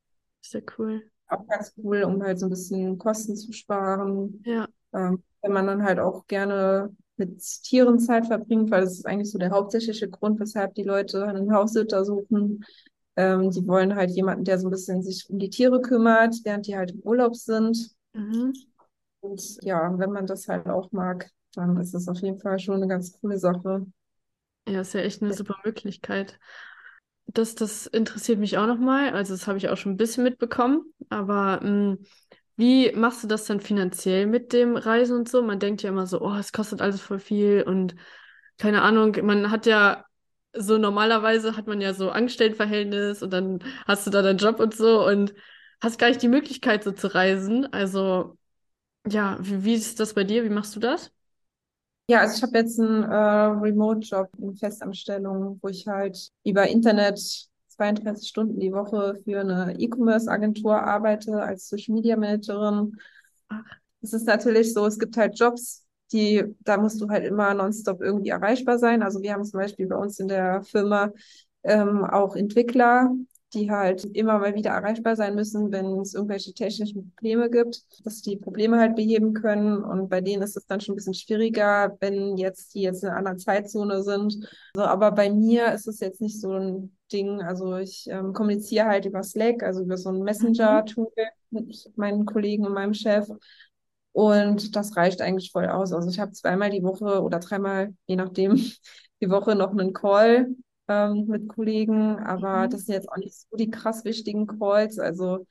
ja 0.53 0.61
cool. 0.79 1.03
Auch 1.29 1.47
ganz 1.47 1.73
cool, 1.83 2.05
um 2.05 2.23
halt 2.23 2.39
so 2.39 2.47
ein 2.47 2.51
bisschen 2.51 2.99
Kosten 2.99 3.37
zu 3.37 3.53
sparen. 3.53 4.43
Ja. 4.45 4.69
Ähm, 4.93 5.23
wenn 5.43 5.53
man 5.53 5.67
dann 5.67 5.83
halt 5.83 5.99
auch 5.99 6.27
gerne 6.27 6.95
mit 7.17 7.41
Tieren 7.63 7.99
Zeit 7.99 8.27
verbringt, 8.27 8.71
weil 8.71 8.83
das 8.83 8.95
ist 8.95 9.07
eigentlich 9.07 9.31
so 9.31 9.39
der 9.39 9.51
hauptsächliche 9.51 10.09
Grund, 10.09 10.41
weshalb 10.41 10.75
die 10.75 10.83
Leute 10.83 11.27
einen 11.27 11.53
Haussitter 11.53 12.05
suchen. 12.05 12.65
Ähm, 13.17 13.51
die 13.51 13.67
wollen 13.67 13.95
halt 13.95 14.11
jemanden, 14.11 14.45
der 14.45 14.59
so 14.59 14.69
ein 14.69 14.73
bisschen 14.73 15.03
sich 15.03 15.29
um 15.31 15.39
die 15.39 15.51
Tiere 15.51 15.81
kümmert, 15.81 16.37
während 16.45 16.67
die 16.67 16.77
halt 16.77 16.93
im 16.93 17.01
Urlaub 17.01 17.37
sind. 17.37 17.95
Mhm. 18.13 18.53
Und 19.21 19.63
ja, 19.63 19.97
wenn 19.99 20.11
man 20.11 20.27
das 20.27 20.49
halt 20.49 20.67
auch 20.67 20.91
mag, 20.93 21.31
dann 21.55 21.77
ist 21.79 21.95
das 21.95 22.09
auf 22.09 22.19
jeden 22.19 22.39
Fall 22.39 22.59
schon 22.59 22.77
eine 22.77 22.89
ganz 22.89 23.13
coole 23.21 23.39
Sache. 23.39 23.87
Ja, 24.67 24.81
ist 24.81 24.95
ja 24.95 25.01
echt 25.01 25.23
eine 25.23 25.33
super 25.33 25.57
Möglichkeit. 25.65 26.39
Das, 27.27 27.55
das 27.55 27.87
interessiert 27.87 28.39
mich 28.39 28.59
auch 28.59 28.67
nochmal. 28.67 29.11
Also, 29.15 29.35
das 29.35 29.47
habe 29.47 29.59
ich 29.59 29.69
auch 29.69 29.77
schon 29.77 29.93
ein 29.93 29.97
bisschen 29.97 30.25
mitbekommen. 30.25 30.83
Aber 31.09 31.61
mh, 31.63 31.97
wie 32.57 32.93
machst 32.93 33.25
du 33.25 33.29
das 33.29 33.47
dann 33.47 33.61
finanziell 33.61 34.27
mit 34.27 34.53
dem 34.53 34.77
Reisen 34.77 35.17
und 35.19 35.29
so? 35.29 35.43
Man 35.43 35.59
denkt 35.59 35.83
ja 35.83 35.91
immer 35.91 36.07
so, 36.07 36.21
oh, 36.23 36.35
es 36.35 36.53
kostet 36.53 36.81
alles 36.81 37.01
voll 37.01 37.19
viel 37.19 37.63
und 37.67 37.95
keine 38.59 38.83
Ahnung, 38.83 39.17
man 39.25 39.51
hat 39.51 39.67
ja 39.67 40.05
so 40.57 40.79
normalerweise 40.79 41.57
hat 41.57 41.67
man 41.67 41.81
ja 41.81 41.95
so 41.95 42.11
Angestelltenverhältnis 42.11 43.23
und 43.23 43.31
dann 43.33 43.59
hast 43.87 44.07
du 44.07 44.11
da 44.11 44.23
deinen 44.23 44.39
Job 44.39 44.61
und 44.61 44.75
so 44.75 45.05
und 45.07 45.35
hast 45.81 45.99
gar 45.99 46.09
nicht 46.09 46.23
die 46.23 46.29
Möglichkeit 46.29 46.85
so 46.85 46.93
zu 46.93 47.13
reisen. 47.15 47.73
Also, 47.73 48.39
ja, 49.09 49.39
wie, 49.41 49.65
wie 49.65 49.75
ist 49.75 50.01
das 50.01 50.15
bei 50.15 50.25
dir? 50.25 50.45
Wie 50.45 50.51
machst 50.51 50.77
du 50.77 50.81
das? 50.81 51.13
Ja, 52.09 52.21
also 52.21 52.37
ich 52.37 52.43
habe 52.43 52.59
jetzt 52.59 52.79
einen 52.79 53.03
äh, 53.05 53.15
Remote-Job 53.17 54.29
in 54.39 54.55
Festanstellung, 54.57 55.59
wo 55.63 55.69
ich 55.69 55.87
halt 55.87 56.31
über 56.45 56.69
Internet 56.69 57.19
32 57.69 58.29
Stunden 58.29 58.61
die 58.61 58.73
Woche 58.73 59.19
für 59.25 59.41
eine 59.41 59.75
E-Commerce-Agentur 59.79 60.83
arbeite 60.83 61.43
als 61.43 61.69
Social 61.69 61.95
Media 61.95 62.17
Managerin. 62.17 62.97
Ach, 63.49 63.65
Es 64.03 64.13
ist 64.13 64.27
natürlich 64.27 64.75
so, 64.75 64.87
es 64.87 64.99
gibt 64.99 65.17
halt 65.17 65.39
Jobs, 65.39 65.87
die, 66.13 66.45
da 66.61 66.77
musst 66.77 67.01
du 67.01 67.09
halt 67.09 67.25
immer 67.25 67.55
nonstop 67.55 68.03
irgendwie 68.03 68.29
erreichbar 68.31 68.79
sein. 68.79 69.03
Also 69.03 69.23
wir 69.23 69.33
haben 69.33 69.45
zum 69.45 69.61
Beispiel 69.61 69.87
bei 69.87 69.97
uns 69.97 70.19
in 70.21 70.29
der 70.29 70.63
Firma 70.63 71.11
ähm, 71.63 72.05
auch 72.05 72.37
Entwickler, 72.37 73.11
die 73.55 73.71
halt 73.71 74.05
immer 74.05 74.39
mal 74.39 74.55
wieder 74.55 74.71
erreichbar 74.71 75.17
sein 75.17 75.35
müssen, 75.35 75.73
wenn 75.73 76.01
es 76.01 76.15
irgendwelche 76.15 76.53
technischen 76.53 77.11
Probleme 77.11 77.49
gibt, 77.49 77.83
dass 78.05 78.21
die 78.23 78.37
Probleme 78.37 78.79
halt 78.79 78.97
beheben 78.97 79.33
können. 79.33 79.83
Und 79.83 80.09
bei 80.09 80.21
denen 80.21 80.43
ist 80.43 80.57
es 80.57 80.67
dann 80.67 80.81
schon 80.81 80.93
ein 80.93 80.97
bisschen 80.97 81.15
schwieriger, 81.15 81.97
wenn 82.01 82.37
jetzt 82.37 82.75
die 82.75 82.83
jetzt 82.83 83.03
in 83.03 83.09
einer 83.09 83.19
anderen 83.19 83.39
Zeitzone 83.39 84.03
sind. 84.03 84.49
Also, 84.75 84.87
aber 84.87 85.13
bei 85.13 85.31
mir 85.31 85.73
ist 85.73 85.87
es 85.87 86.01
jetzt 86.01 86.21
nicht 86.21 86.41
so 86.41 86.53
ein 86.53 86.97
Ding. 87.13 87.41
Also 87.41 87.77
ich 87.77 88.07
ähm, 88.11 88.33
kommuniziere 88.33 88.87
halt 88.87 89.07
über 89.07 89.23
Slack, 89.23 89.63
also 89.63 89.83
über 89.83 89.97
so 89.97 90.11
ein 90.11 90.19
mhm. 90.19 90.25
Messenger-Tool 90.25 91.13
mit 91.51 91.91
meinen 91.97 92.27
Kollegen 92.27 92.67
und 92.67 92.75
meinem 92.75 92.95
Chef. 92.95 93.29
Und 94.13 94.77
das 94.77 94.97
reicht 94.97 95.21
eigentlich 95.21 95.51
voll 95.53 95.67
aus. 95.67 95.93
Also 95.93 96.09
ich 96.09 96.21
habe 96.21 96.33
zweimal 96.33 96.71
die 96.71 96.83
Woche 96.83 97.23
oder 97.23 97.41
dreimal, 97.41 97.95
je 98.07 98.17
nachdem, 98.17 98.57
die 99.21 99.31
Woche 99.31 99.55
noch 99.55 99.73
einen 99.73 99.93
Call 99.93 100.49
ähm, 100.89 101.27
mit 101.27 101.49
Kollegen, 101.49 102.19
aber 102.19 102.69
Mhm. 102.69 102.69
das 102.69 102.87
sind 102.87 102.95
jetzt 102.95 103.11
auch 103.11 103.17
nicht 103.17 103.35
so 103.35 103.57
die 103.57 103.71
krass 103.71 104.05
wichtigen 104.05 104.47
Calls. 104.47 104.99
Also 104.99 105.47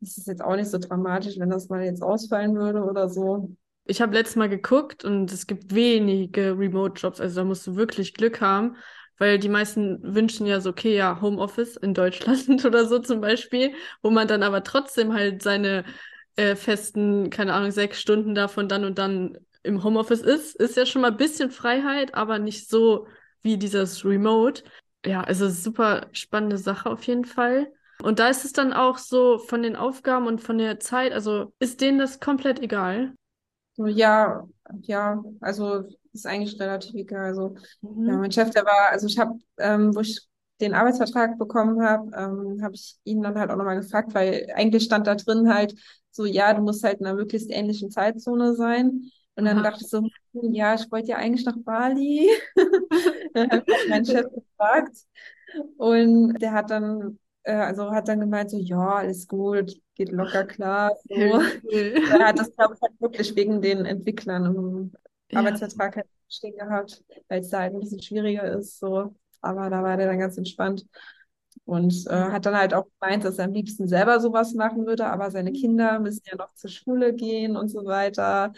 das 0.00 0.18
ist 0.18 0.28
jetzt 0.28 0.42
auch 0.42 0.56
nicht 0.56 0.70
so 0.70 0.78
dramatisch, 0.78 1.38
wenn 1.38 1.50
das 1.50 1.68
mal 1.70 1.84
jetzt 1.84 2.02
ausfallen 2.02 2.56
würde 2.56 2.84
oder 2.84 3.08
so. 3.08 3.56
Ich 3.84 4.00
habe 4.02 4.14
letztes 4.14 4.36
Mal 4.36 4.48
geguckt 4.50 5.04
und 5.04 5.32
es 5.32 5.46
gibt 5.46 5.74
wenige 5.74 6.58
Remote-Jobs. 6.58 7.20
Also 7.20 7.40
da 7.40 7.44
musst 7.44 7.66
du 7.66 7.76
wirklich 7.76 8.12
Glück 8.14 8.40
haben, 8.40 8.76
weil 9.16 9.38
die 9.38 9.48
meisten 9.48 9.98
wünschen 10.14 10.46
ja 10.46 10.60
so, 10.60 10.70
okay, 10.70 10.94
ja, 10.96 11.20
Homeoffice 11.22 11.76
in 11.76 11.94
Deutschland 11.94 12.64
oder 12.64 12.84
so 12.86 12.98
zum 12.98 13.20
Beispiel, 13.20 13.72
wo 14.02 14.10
man 14.10 14.28
dann 14.28 14.42
aber 14.42 14.62
trotzdem 14.62 15.14
halt 15.14 15.42
seine 15.42 15.84
äh, 16.36 16.54
festen, 16.54 17.30
keine 17.30 17.54
Ahnung, 17.54 17.70
sechs 17.70 18.00
Stunden 18.00 18.34
davon 18.34 18.68
dann 18.68 18.84
und 18.84 18.98
dann 18.98 19.38
im 19.62 19.82
Homeoffice 19.82 20.20
ist. 20.22 20.54
Ist 20.56 20.76
ja 20.76 20.84
schon 20.86 21.02
mal 21.02 21.10
ein 21.12 21.16
bisschen 21.16 21.50
Freiheit, 21.50 22.14
aber 22.14 22.38
nicht 22.38 22.68
so 22.68 23.08
wie 23.42 23.56
dieses 23.58 24.04
Remote. 24.04 24.62
Ja, 25.04 25.22
also 25.22 25.48
super 25.48 26.08
spannende 26.12 26.58
Sache 26.58 26.90
auf 26.90 27.04
jeden 27.04 27.24
Fall. 27.24 27.72
Und 28.02 28.18
da 28.18 28.28
ist 28.28 28.44
es 28.44 28.52
dann 28.52 28.72
auch 28.72 28.98
so 28.98 29.38
von 29.38 29.62
den 29.62 29.76
Aufgaben 29.76 30.26
und 30.26 30.40
von 30.40 30.58
der 30.58 30.78
Zeit, 30.80 31.12
also 31.12 31.52
ist 31.58 31.80
denen 31.80 31.98
das 31.98 32.20
komplett 32.20 32.60
egal? 32.60 33.14
Ja, 33.76 34.44
ja, 34.82 35.22
also 35.40 35.84
ist 36.12 36.26
eigentlich 36.26 36.58
relativ 36.60 36.94
egal. 36.94 37.26
Also 37.26 37.54
ja, 38.04 38.16
Mhm. 38.16 38.18
mein 38.18 38.32
Chef, 38.32 38.50
der 38.50 38.64
war, 38.64 38.90
also 38.90 39.06
ich 39.06 39.18
habe, 39.18 39.38
ähm, 39.58 39.94
wo 39.94 40.00
ich 40.00 40.26
den 40.60 40.74
Arbeitsvertrag 40.74 41.38
bekommen 41.38 41.80
habe, 41.82 42.10
ähm, 42.16 42.60
habe 42.62 42.74
ich 42.74 42.96
ihn 43.04 43.22
dann 43.22 43.38
halt 43.38 43.50
auch 43.50 43.56
nochmal 43.56 43.76
gefragt, 43.80 44.14
weil 44.14 44.48
eigentlich 44.56 44.82
stand 44.84 45.06
da 45.06 45.14
drin 45.14 45.52
halt 45.54 45.74
so, 46.10 46.24
ja, 46.24 46.52
du 46.54 46.62
musst 46.62 46.82
halt 46.82 46.98
in 46.98 47.06
einer 47.06 47.14
möglichst 47.14 47.50
ähnlichen 47.50 47.90
Zeitzone 47.92 48.54
sein. 48.56 49.10
Und 49.38 49.46
dann 49.46 49.58
Aha. 49.58 49.62
dachte 49.62 49.84
ich 49.84 49.90
so, 49.90 50.00
hm, 50.34 50.54
ja, 50.54 50.74
ich 50.74 50.90
wollte 50.92 51.10
ja 51.10 51.18
eigentlich 51.18 51.46
nach 51.46 51.56
Bali. 51.58 52.28
dann 53.34 53.62
meinen 53.86 54.04
Chef 54.06 54.26
gefragt. 54.34 54.98
Und 55.76 56.38
der 56.40 56.52
hat 56.52 56.70
dann, 56.70 57.18
äh, 57.44 57.52
also 57.54 57.90
hat 57.92 58.08
dann 58.08 58.20
gemeint, 58.20 58.50
so, 58.50 58.58
ja, 58.58 58.96
alles 58.96 59.28
gut, 59.28 59.80
geht 59.94 60.10
locker 60.12 60.44
klar. 60.44 60.92
So. 61.08 61.40
Er 62.18 62.26
hat 62.28 62.38
das, 62.40 62.54
glaube 62.56 62.74
ich, 62.74 62.82
halt 62.82 63.00
wirklich 63.00 63.36
wegen 63.36 63.62
den 63.62 63.86
Entwicklern 63.86 64.46
im 64.46 64.92
Ja. 65.30 65.38
Arbeitsvertrag 65.38 65.96
halt 65.96 66.06
stehen 66.28 66.56
gehabt, 66.56 67.04
weil 67.28 67.40
es 67.42 67.50
da 67.50 67.60
halt 67.60 67.74
ein 67.74 67.80
bisschen 67.80 68.02
schwieriger 68.02 68.44
ist. 68.58 68.78
So. 68.80 69.14
Aber 69.40 69.70
da 69.70 69.82
war 69.82 69.96
der 69.96 70.08
dann 70.08 70.18
ganz 70.18 70.36
entspannt. 70.38 70.86
Und 71.64 72.06
äh, 72.08 72.12
hat 72.14 72.46
dann 72.46 72.56
halt 72.56 72.74
auch 72.74 72.86
gemeint, 73.00 73.24
dass 73.24 73.38
er 73.38 73.44
am 73.46 73.52
liebsten 73.52 73.88
selber 73.88 74.20
sowas 74.20 74.54
machen 74.54 74.86
würde, 74.86 75.06
aber 75.06 75.30
seine 75.30 75.52
Kinder 75.52 75.98
müssen 76.00 76.22
ja 76.26 76.36
noch 76.36 76.54
zur 76.54 76.70
Schule 76.70 77.14
gehen 77.14 77.56
und 77.56 77.68
so 77.68 77.84
weiter. 77.84 78.52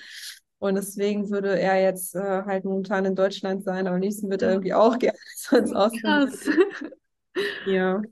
Und 0.61 0.77
deswegen 0.77 1.31
würde 1.31 1.59
er 1.61 1.83
jetzt 1.83 2.17
äh, 2.17 2.21
halt 2.45 2.65
momentan 2.67 3.07
in 3.07 3.17
Deutschland 3.17 3.65
sein, 3.65 3.89
aber 3.89 3.97
am 3.97 4.03
liebsten 4.03 4.31
würde 4.31 4.47
er 4.47 4.53
irgendwie 4.53 4.75
auch 4.75 4.99
gerne 4.99 5.19
ins 5.53 5.73
Ausland. 5.75 6.35
Ja, 7.65 8.03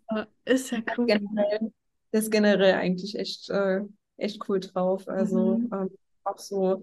Ist 0.45 0.71
ja 0.71 0.81
cool. 0.97 1.07
generell, 1.07 1.73
der 2.13 2.21
ist 2.21 2.31
generell 2.31 2.75
eigentlich 2.75 3.17
echt, 3.19 3.51
äh, 3.51 3.81
echt 4.17 4.49
cool 4.49 4.61
drauf. 4.61 5.09
Also 5.09 5.61
Mhm. 5.63 5.71
ähm, 5.73 5.91
auch 6.25 6.39
so, 6.39 6.83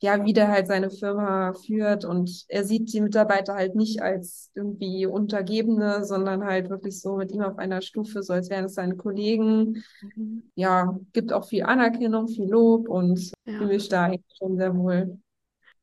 ja, 0.00 0.24
wie 0.24 0.32
der 0.34 0.48
halt 0.48 0.66
seine 0.66 0.90
Firma 0.90 1.54
führt 1.54 2.04
und 2.04 2.44
er 2.48 2.64
sieht 2.64 2.92
die 2.92 3.00
Mitarbeiter 3.00 3.54
halt 3.54 3.74
nicht 3.74 4.02
als 4.02 4.50
irgendwie 4.54 5.06
Untergebene, 5.06 6.04
sondern 6.04 6.44
halt 6.44 6.68
wirklich 6.70 7.00
so 7.00 7.16
mit 7.16 7.32
ihm 7.32 7.42
auf 7.42 7.58
einer 7.58 7.80
Stufe, 7.80 8.22
so 8.22 8.32
als 8.34 8.50
wären 8.50 8.66
es 8.66 8.74
seine 8.74 8.96
Kollegen. 8.96 9.82
Mhm. 10.02 10.42
Ja, 10.56 10.98
gibt 11.12 11.32
auch 11.32 11.46
viel 11.48 11.64
Anerkennung, 11.64 12.28
viel 12.28 12.48
Lob 12.50 12.88
und 12.88 13.32
Ja. 13.46 13.54
fühle 13.58 13.74
mich 13.74 13.88
da 13.88 14.04
eigentlich 14.04 14.36
schon 14.38 14.56
sehr 14.58 14.76
wohl. 14.76 15.18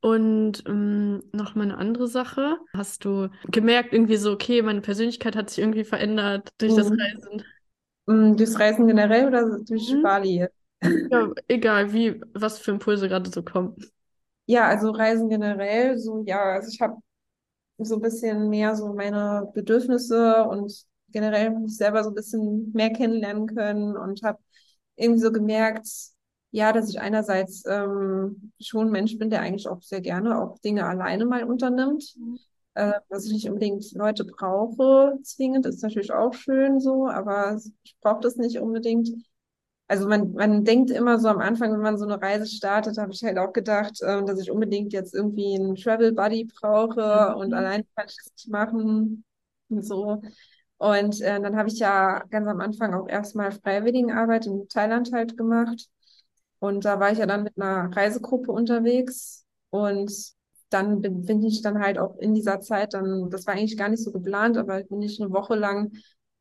Und 0.01 0.63
ähm, 0.68 1.24
noch 1.32 1.53
mal 1.56 1.63
eine 1.63 1.77
andere 1.77 2.08
Sache. 2.08 2.58
Hast 2.75 3.06
du 3.06 3.30
gemerkt, 3.51 3.94
irgendwie 3.94 4.15
so, 4.18 4.32
okay, 4.32 4.62
meine 4.63 4.82
Persönlichkeit 4.82 5.36
hat 5.36 5.50
sich 5.50 5.60
irgendwie 5.60 5.84
verändert 5.84 6.50
durch 6.58 6.74
das 6.74 6.88
Mhm. 6.88 6.98
Reisen? 6.98 7.44
Mm, 8.08 8.36
Durchs 8.38 8.60
Reisen 8.60 8.88
generell 8.88 9.27
oder 9.27 9.60
durch 9.60 9.98
Mhm. 9.98 10.01
Bali? 10.01 10.48
Ja, 11.12 11.32
egal, 11.48 11.94
wie, 11.94 12.22
was 12.34 12.60
für 12.60 12.72
Impulse 12.72 13.08
gerade 13.10 13.30
so 13.32 13.44
kommen. 13.44 13.75
Ja, 14.51 14.67
also 14.67 14.91
Reisen 14.91 15.29
generell, 15.29 15.98
so 15.98 16.24
ja, 16.27 16.41
also 16.55 16.70
ich 16.70 16.81
habe 16.81 16.98
so 17.79 17.96
ein 17.96 18.01
bisschen 18.01 18.50
mehr 18.50 18.75
so 18.75 18.93
meine 18.93 19.51
Bedürfnisse 19.53 20.46
und 20.46 20.74
generell 21.10 21.51
mich 21.51 21.77
selber 21.77 22.03
so 22.03 22.12
ein 22.12 22.15
bisschen 22.15 22.72
mehr 22.74 22.91
kennenlernen 22.93 23.48
können 23.48 23.98
und 23.98 24.24
habe 24.24 24.39
irgendwie 24.98 25.22
so 25.22 25.31
gemerkt, 25.31 25.88
ja, 26.51 26.74
dass 26.74 26.89
ich 26.89 27.00
einerseits 27.01 27.63
ähm, 27.67 28.53
schon 28.62 28.88
ein 28.88 28.91
Mensch 28.91 29.17
bin, 29.20 29.29
der 29.31 29.41
eigentlich 29.41 29.67
auch 29.70 29.81
sehr 29.84 30.01
gerne 30.01 30.39
auch 30.41 30.60
Dinge 30.60 30.86
alleine 30.88 31.25
mal 31.25 31.46
unternimmt. 31.46 32.17
Äh, 32.75 32.93
dass 33.10 33.25
ich 33.27 33.34
nicht 33.34 33.50
unbedingt 33.50 33.91
Leute 33.93 34.25
brauche, 34.25 35.17
zwingend, 35.24 35.65
ist 35.67 35.84
natürlich 35.84 36.13
auch 36.13 36.34
schön 36.34 36.79
so, 36.79 37.08
aber 37.08 37.60
ich 37.84 37.98
brauche 38.01 38.22
das 38.22 38.38
nicht 38.38 38.60
unbedingt. 38.60 39.10
Also 39.91 40.07
man, 40.07 40.31
man 40.33 40.63
denkt 40.63 40.89
immer 40.91 41.19
so 41.19 41.27
am 41.27 41.39
Anfang, 41.39 41.74
wenn 41.74 41.81
man 41.81 41.98
so 41.98 42.05
eine 42.05 42.21
Reise 42.21 42.48
startet, 42.48 42.98
habe 42.98 43.12
ich 43.12 43.24
halt 43.24 43.38
auch 43.38 43.51
gedacht, 43.51 44.00
ähm, 44.07 44.25
dass 44.25 44.39
ich 44.39 44.50
unbedingt 44.50 44.93
jetzt 44.93 45.13
irgendwie 45.13 45.55
einen 45.55 45.75
Travel 45.75 46.13
Buddy 46.13 46.45
brauche 46.45 47.36
und 47.36 47.48
Mhm. 47.50 47.53
allein 47.53 47.83
kann 47.95 48.07
ich 48.07 48.15
das 48.17 48.31
nicht 48.38 48.50
machen 48.50 49.25
und 49.69 49.83
so. 49.86 50.21
Und 50.77 51.21
äh, 51.21 51.41
dann 51.41 51.57
habe 51.57 51.67
ich 51.69 51.79
ja 51.79 52.24
ganz 52.29 52.48
am 52.48 52.62
Anfang 52.62 52.93
auch 52.93 53.07
erstmal 53.10 53.51
Freiwilligenarbeit 53.51 54.45
in 54.48 54.67
Thailand 54.69 55.12
halt 55.13 55.38
gemacht. 55.38 55.88
Und 56.60 56.86
da 56.86 57.00
war 57.00 57.12
ich 57.12 57.17
ja 57.19 57.25
dann 57.25 57.43
mit 57.43 57.57
einer 57.57 57.95
Reisegruppe 57.95 58.51
unterwegs 58.51 59.45
und 59.71 60.12
dann 60.69 61.01
bin, 61.01 61.25
bin 61.25 61.43
ich 61.43 61.62
dann 61.62 61.79
halt 61.81 61.98
auch 62.00 62.17
in 62.19 62.33
dieser 62.33 62.62
Zeit 62.62 62.93
dann, 62.93 63.29
das 63.29 63.45
war 63.48 63.55
eigentlich 63.55 63.77
gar 63.77 63.89
nicht 63.89 64.03
so 64.03 64.12
geplant, 64.12 64.57
aber 64.57 64.83
bin 64.83 65.01
ich 65.01 65.19
eine 65.21 65.31
Woche 65.31 65.55
lang 65.55 65.91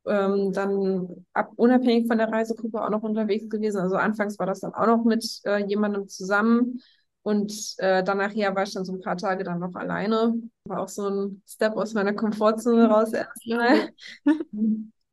ähm, 0.07 0.51
dann 0.53 1.25
ab, 1.33 1.51
unabhängig 1.55 2.07
von 2.07 2.17
der 2.17 2.29
Reisegruppe 2.31 2.81
auch 2.83 2.89
noch 2.89 3.03
unterwegs 3.03 3.49
gewesen. 3.49 3.79
Also 3.81 3.95
anfangs 3.95 4.37
war 4.39 4.45
das 4.47 4.61
dann 4.61 4.73
auch 4.73 4.87
noch 4.87 5.03
mit 5.05 5.25
äh, 5.45 5.65
jemandem 5.65 6.07
zusammen 6.07 6.81
und 7.23 7.53
äh, 7.77 8.03
dann 8.03 8.17
nachher 8.17 8.55
war 8.55 8.63
ich 8.63 8.73
dann 8.73 8.85
so 8.85 8.93
ein 8.93 9.01
paar 9.01 9.17
Tage 9.17 9.43
dann 9.43 9.59
noch 9.59 9.75
alleine. 9.75 10.33
War 10.65 10.79
auch 10.81 10.89
so 10.89 11.07
ein 11.07 11.43
Step 11.47 11.75
aus 11.77 11.93
meiner 11.93 12.13
Komfortzone 12.13 12.87
raus 12.89 13.13
erstmal. 13.13 13.89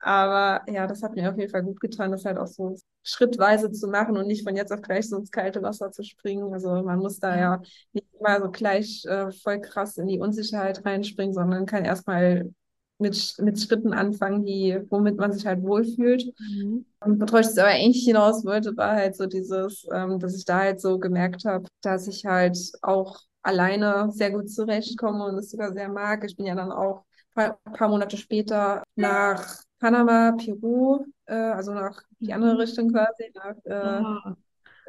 Aber 0.00 0.62
ja, 0.72 0.86
das 0.86 1.02
hat 1.02 1.14
mir 1.16 1.28
auf 1.30 1.36
jeden 1.38 1.50
Fall 1.50 1.64
gut 1.64 1.80
getan, 1.80 2.12
das 2.12 2.24
halt 2.24 2.38
auch 2.38 2.46
so 2.46 2.76
schrittweise 3.02 3.72
zu 3.72 3.88
machen 3.88 4.16
und 4.16 4.26
nicht 4.28 4.44
von 4.44 4.54
jetzt 4.54 4.72
auf 4.72 4.80
gleich 4.80 5.08
so 5.08 5.16
ins 5.16 5.30
kalte 5.32 5.60
Wasser 5.62 5.90
zu 5.90 6.04
springen. 6.04 6.52
Also 6.52 6.82
man 6.82 7.00
muss 7.00 7.18
da 7.18 7.36
Ja. 7.36 7.62
nicht 7.92 8.06
immer 8.18 8.40
so 8.40 8.50
gleich 8.50 9.04
äh, 9.06 9.32
voll 9.32 9.60
krass 9.60 9.96
in 9.96 10.06
die 10.06 10.20
Unsicherheit 10.20 10.84
reinspringen, 10.84 11.34
sondern 11.34 11.66
kann 11.66 11.84
erstmal 11.84 12.52
mit, 12.98 13.36
mit 13.40 13.60
Schritten 13.60 13.92
anfangen, 13.92 14.44
die, 14.44 14.78
womit 14.90 15.16
man 15.18 15.32
sich 15.32 15.46
halt 15.46 15.62
wohlfühlt. 15.62 16.32
Mhm. 16.40 16.84
Und 17.00 17.20
worauf 17.20 17.40
ich 17.40 17.46
jetzt 17.46 17.58
aber 17.58 17.68
eigentlich 17.68 18.04
hinaus 18.04 18.44
wollte, 18.44 18.76
war 18.76 18.96
halt 18.96 19.16
so 19.16 19.26
dieses, 19.26 19.86
ähm, 19.92 20.18
dass 20.18 20.36
ich 20.36 20.44
da 20.44 20.58
halt 20.60 20.80
so 20.80 20.98
gemerkt 20.98 21.44
habe, 21.44 21.68
dass 21.82 22.08
ich 22.08 22.26
halt 22.26 22.58
auch 22.82 23.20
alleine 23.42 24.10
sehr 24.12 24.32
gut 24.32 24.50
zurechtkomme 24.50 25.24
und 25.26 25.36
es 25.38 25.50
sogar 25.50 25.72
sehr 25.72 25.88
mag. 25.88 26.24
Ich 26.24 26.36
bin 26.36 26.46
ja 26.46 26.54
dann 26.56 26.72
auch 26.72 27.04
ein 27.36 27.56
paar, 27.64 27.72
paar 27.72 27.88
Monate 27.88 28.16
später 28.16 28.82
nach 28.96 29.62
Panama, 29.78 30.32
Peru, 30.32 31.04
äh, 31.26 31.34
also 31.34 31.72
nach 31.72 32.02
die 32.20 32.32
andere 32.32 32.54
Mhm. 32.54 32.58
Richtung 32.58 32.90
quasi, 32.92 33.30
nach 33.34 33.56
äh, 33.64 34.04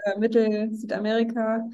äh, 0.05 0.19
Mittel, 0.19 0.73
Südamerika 0.75 1.67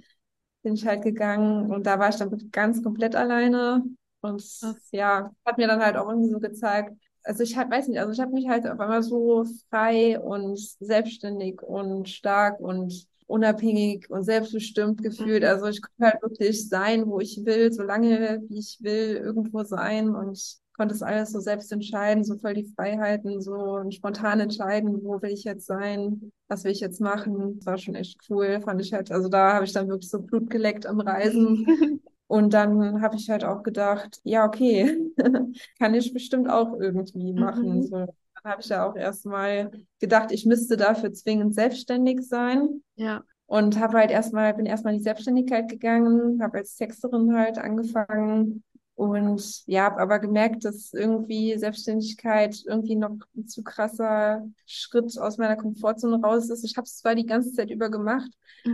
bin 0.64 0.76
ich 0.76 0.86
halt 0.88 1.04
gegangen 1.04 1.72
und 1.72 1.86
da 1.88 2.00
war 2.00 2.10
ich 2.10 2.18
dann 2.18 2.52
ganz 2.52 2.84
komplett 2.84 3.16
alleine 3.16 3.84
und 4.26 4.42
krass. 4.42 4.76
ja, 4.92 5.32
hat 5.46 5.58
mir 5.58 5.68
dann 5.68 5.82
halt 5.82 5.96
auch 5.98 6.10
irgendwie 6.10 6.32
so 6.32 6.40
gezeigt, 6.40 6.94
also 7.26 7.44
ich 7.44 7.58
halt, 7.58 7.72
weiß 7.72 7.88
nicht, 7.88 8.00
also 8.00 8.12
ich 8.12 8.20
habe 8.20 8.34
mich 8.34 8.48
halt 8.48 8.68
auf 8.68 8.80
einmal 8.80 9.04
so 9.04 9.46
frei 9.70 10.20
und 10.20 10.60
selbstständig 10.80 11.62
und 11.62 12.08
stark 12.08 12.60
und 12.60 13.08
unabhängig 13.28 14.10
und 14.10 14.24
selbstbestimmt 14.24 15.02
gefühlt. 15.02 15.42
Mhm. 15.42 15.50
Also 15.50 15.66
ich 15.66 15.82
konnte 15.82 16.12
halt 16.12 16.22
wirklich 16.22 16.70
sein, 16.70 17.08
wo 17.08 17.20
ich 17.20 17.44
will, 17.44 17.74
so 17.74 17.84
lange 17.84 18.44
wie 18.48 18.60
ich 18.60 18.78
will, 18.82 19.16
irgendwo 19.18 19.64
sein 19.64 20.14
und 20.16 20.40
konnte 20.78 20.94
es 20.94 21.02
alles 21.02 21.32
so 21.32 21.40
selbst 21.40 21.72
entscheiden, 21.72 22.24
so 22.24 22.38
voll 22.38 22.54
die 22.54 22.72
Freiheiten, 22.76 23.42
so 23.42 23.82
spontan 23.90 24.42
entscheiden, 24.42 25.04
wo 25.04 25.22
will 25.22 25.32
ich 25.32 25.46
jetzt 25.46 25.66
sein, 25.66 26.32
was 26.48 26.64
will 26.64 26.72
ich 26.72 26.82
jetzt 26.82 27.02
machen. 27.02 27.56
Das 27.58 27.66
war 27.66 27.78
schon 27.78 27.96
echt 27.96 28.20
cool, 28.30 28.60
fand 28.62 28.82
ich 28.82 28.94
halt. 28.94 29.12
Also 29.12 29.30
da 29.30 29.54
habe 29.54 29.66
ich 29.66 29.74
dann 29.74 29.88
wirklich 29.88 30.10
so 30.10 30.22
Blut 30.22 30.50
geleckt 30.50 30.86
am 30.86 31.00
Reisen. 31.00 32.02
Und 32.28 32.54
dann 32.54 33.02
habe 33.02 33.16
ich 33.16 33.30
halt 33.30 33.44
auch 33.44 33.62
gedacht, 33.64 34.20
ja, 34.24 34.46
okay, 34.46 35.12
kann 35.80 35.94
ich 35.94 36.14
bestimmt 36.14 36.50
auch 36.50 36.80
irgendwie 36.80 37.34
machen. 37.34 37.78
Mhm. 37.78 37.84
So, 37.84 37.98
dann 37.98 38.44
habe 38.44 38.62
ich 38.62 38.70
ja 38.70 38.88
auch 38.88 38.96
erstmal 38.96 39.72
gedacht, 40.00 40.32
ich 40.32 40.46
müsste 40.46 40.78
dafür 40.78 41.14
zwingend 41.14 41.54
selbstständig 41.54 42.22
sein. 42.22 42.82
Ja. 42.96 43.24
Und 43.48 43.80
habe 43.80 44.00
halt 44.00 44.10
erstmal, 44.10 44.56
bin 44.56 44.66
erstmal 44.66 44.94
in 44.94 45.00
die 45.00 45.04
Selbstständigkeit 45.04 45.70
gegangen, 45.70 46.42
habe 46.42 46.58
als 46.58 46.76
Texterin 46.76 47.36
halt 47.36 47.60
angefangen 47.60 48.64
und 48.96 49.64
ja, 49.68 49.84
habe 49.86 50.00
aber 50.02 50.20
gemerkt, 50.20 50.66
dass 50.66 50.94
irgendwie 50.94 51.58
Selbstständigkeit 51.58 52.64
irgendwie 52.66 52.96
noch 52.96 53.18
ein 53.36 53.48
zu 53.48 53.64
krasser 53.64 54.48
Schritt 54.66 55.18
aus 55.20 55.38
meiner 55.38 55.58
Komfortzone 55.58 56.22
raus 56.24 56.50
ist. 56.50 56.64
Ich 56.64 56.78
habe 56.78 56.86
es 56.86 56.98
zwar 56.98 57.16
die 57.16 57.26
ganze 57.26 57.52
Zeit 57.54 57.70
über 57.72 57.90
gemacht, 57.90 58.32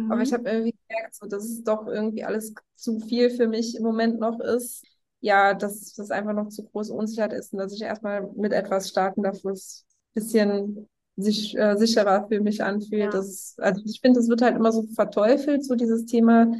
aber 0.07 0.21
ich 0.21 0.31
Mhm. 0.31 0.33
habe 0.33 0.49
irgendwie 0.49 0.75
gemerkt, 0.87 1.15
so, 1.15 1.25
dass 1.27 1.43
es 1.45 1.63
doch 1.63 1.87
irgendwie 1.87 2.23
alles 2.23 2.53
zu 2.75 2.99
viel 2.99 3.29
für 3.29 3.47
mich 3.47 3.75
im 3.75 3.83
Moment 3.83 4.19
noch 4.19 4.39
ist. 4.39 4.85
Ja, 5.23 5.53
dass 5.53 5.93
das 5.93 6.09
einfach 6.09 6.33
noch 6.33 6.49
zu 6.49 6.63
große 6.65 6.91
Unsicherheit 6.93 7.33
ist 7.33 7.53
und 7.53 7.59
dass 7.59 7.73
ich 7.73 7.81
erstmal 7.81 8.27
mit 8.35 8.53
etwas 8.53 8.89
starten 8.89 9.21
darf, 9.23 9.37
wo 9.43 9.49
es 9.49 9.85
ein 10.15 10.21
bisschen 10.21 10.89
sich 11.15 11.55
äh, 11.57 11.75
sicherer 11.77 12.27
für 12.27 12.39
mich 12.41 12.63
anfühlt. 12.63 13.13
Ja. 13.13 13.13
Das 13.13 13.55
also 13.59 13.81
ich 13.85 14.01
finde, 14.01 14.19
es 14.19 14.29
wird 14.29 14.41
halt 14.41 14.55
immer 14.55 14.71
so 14.71 14.83
verteufelt, 14.95 15.63
so 15.63 15.75
dieses 15.75 16.05
Thema 16.05 16.51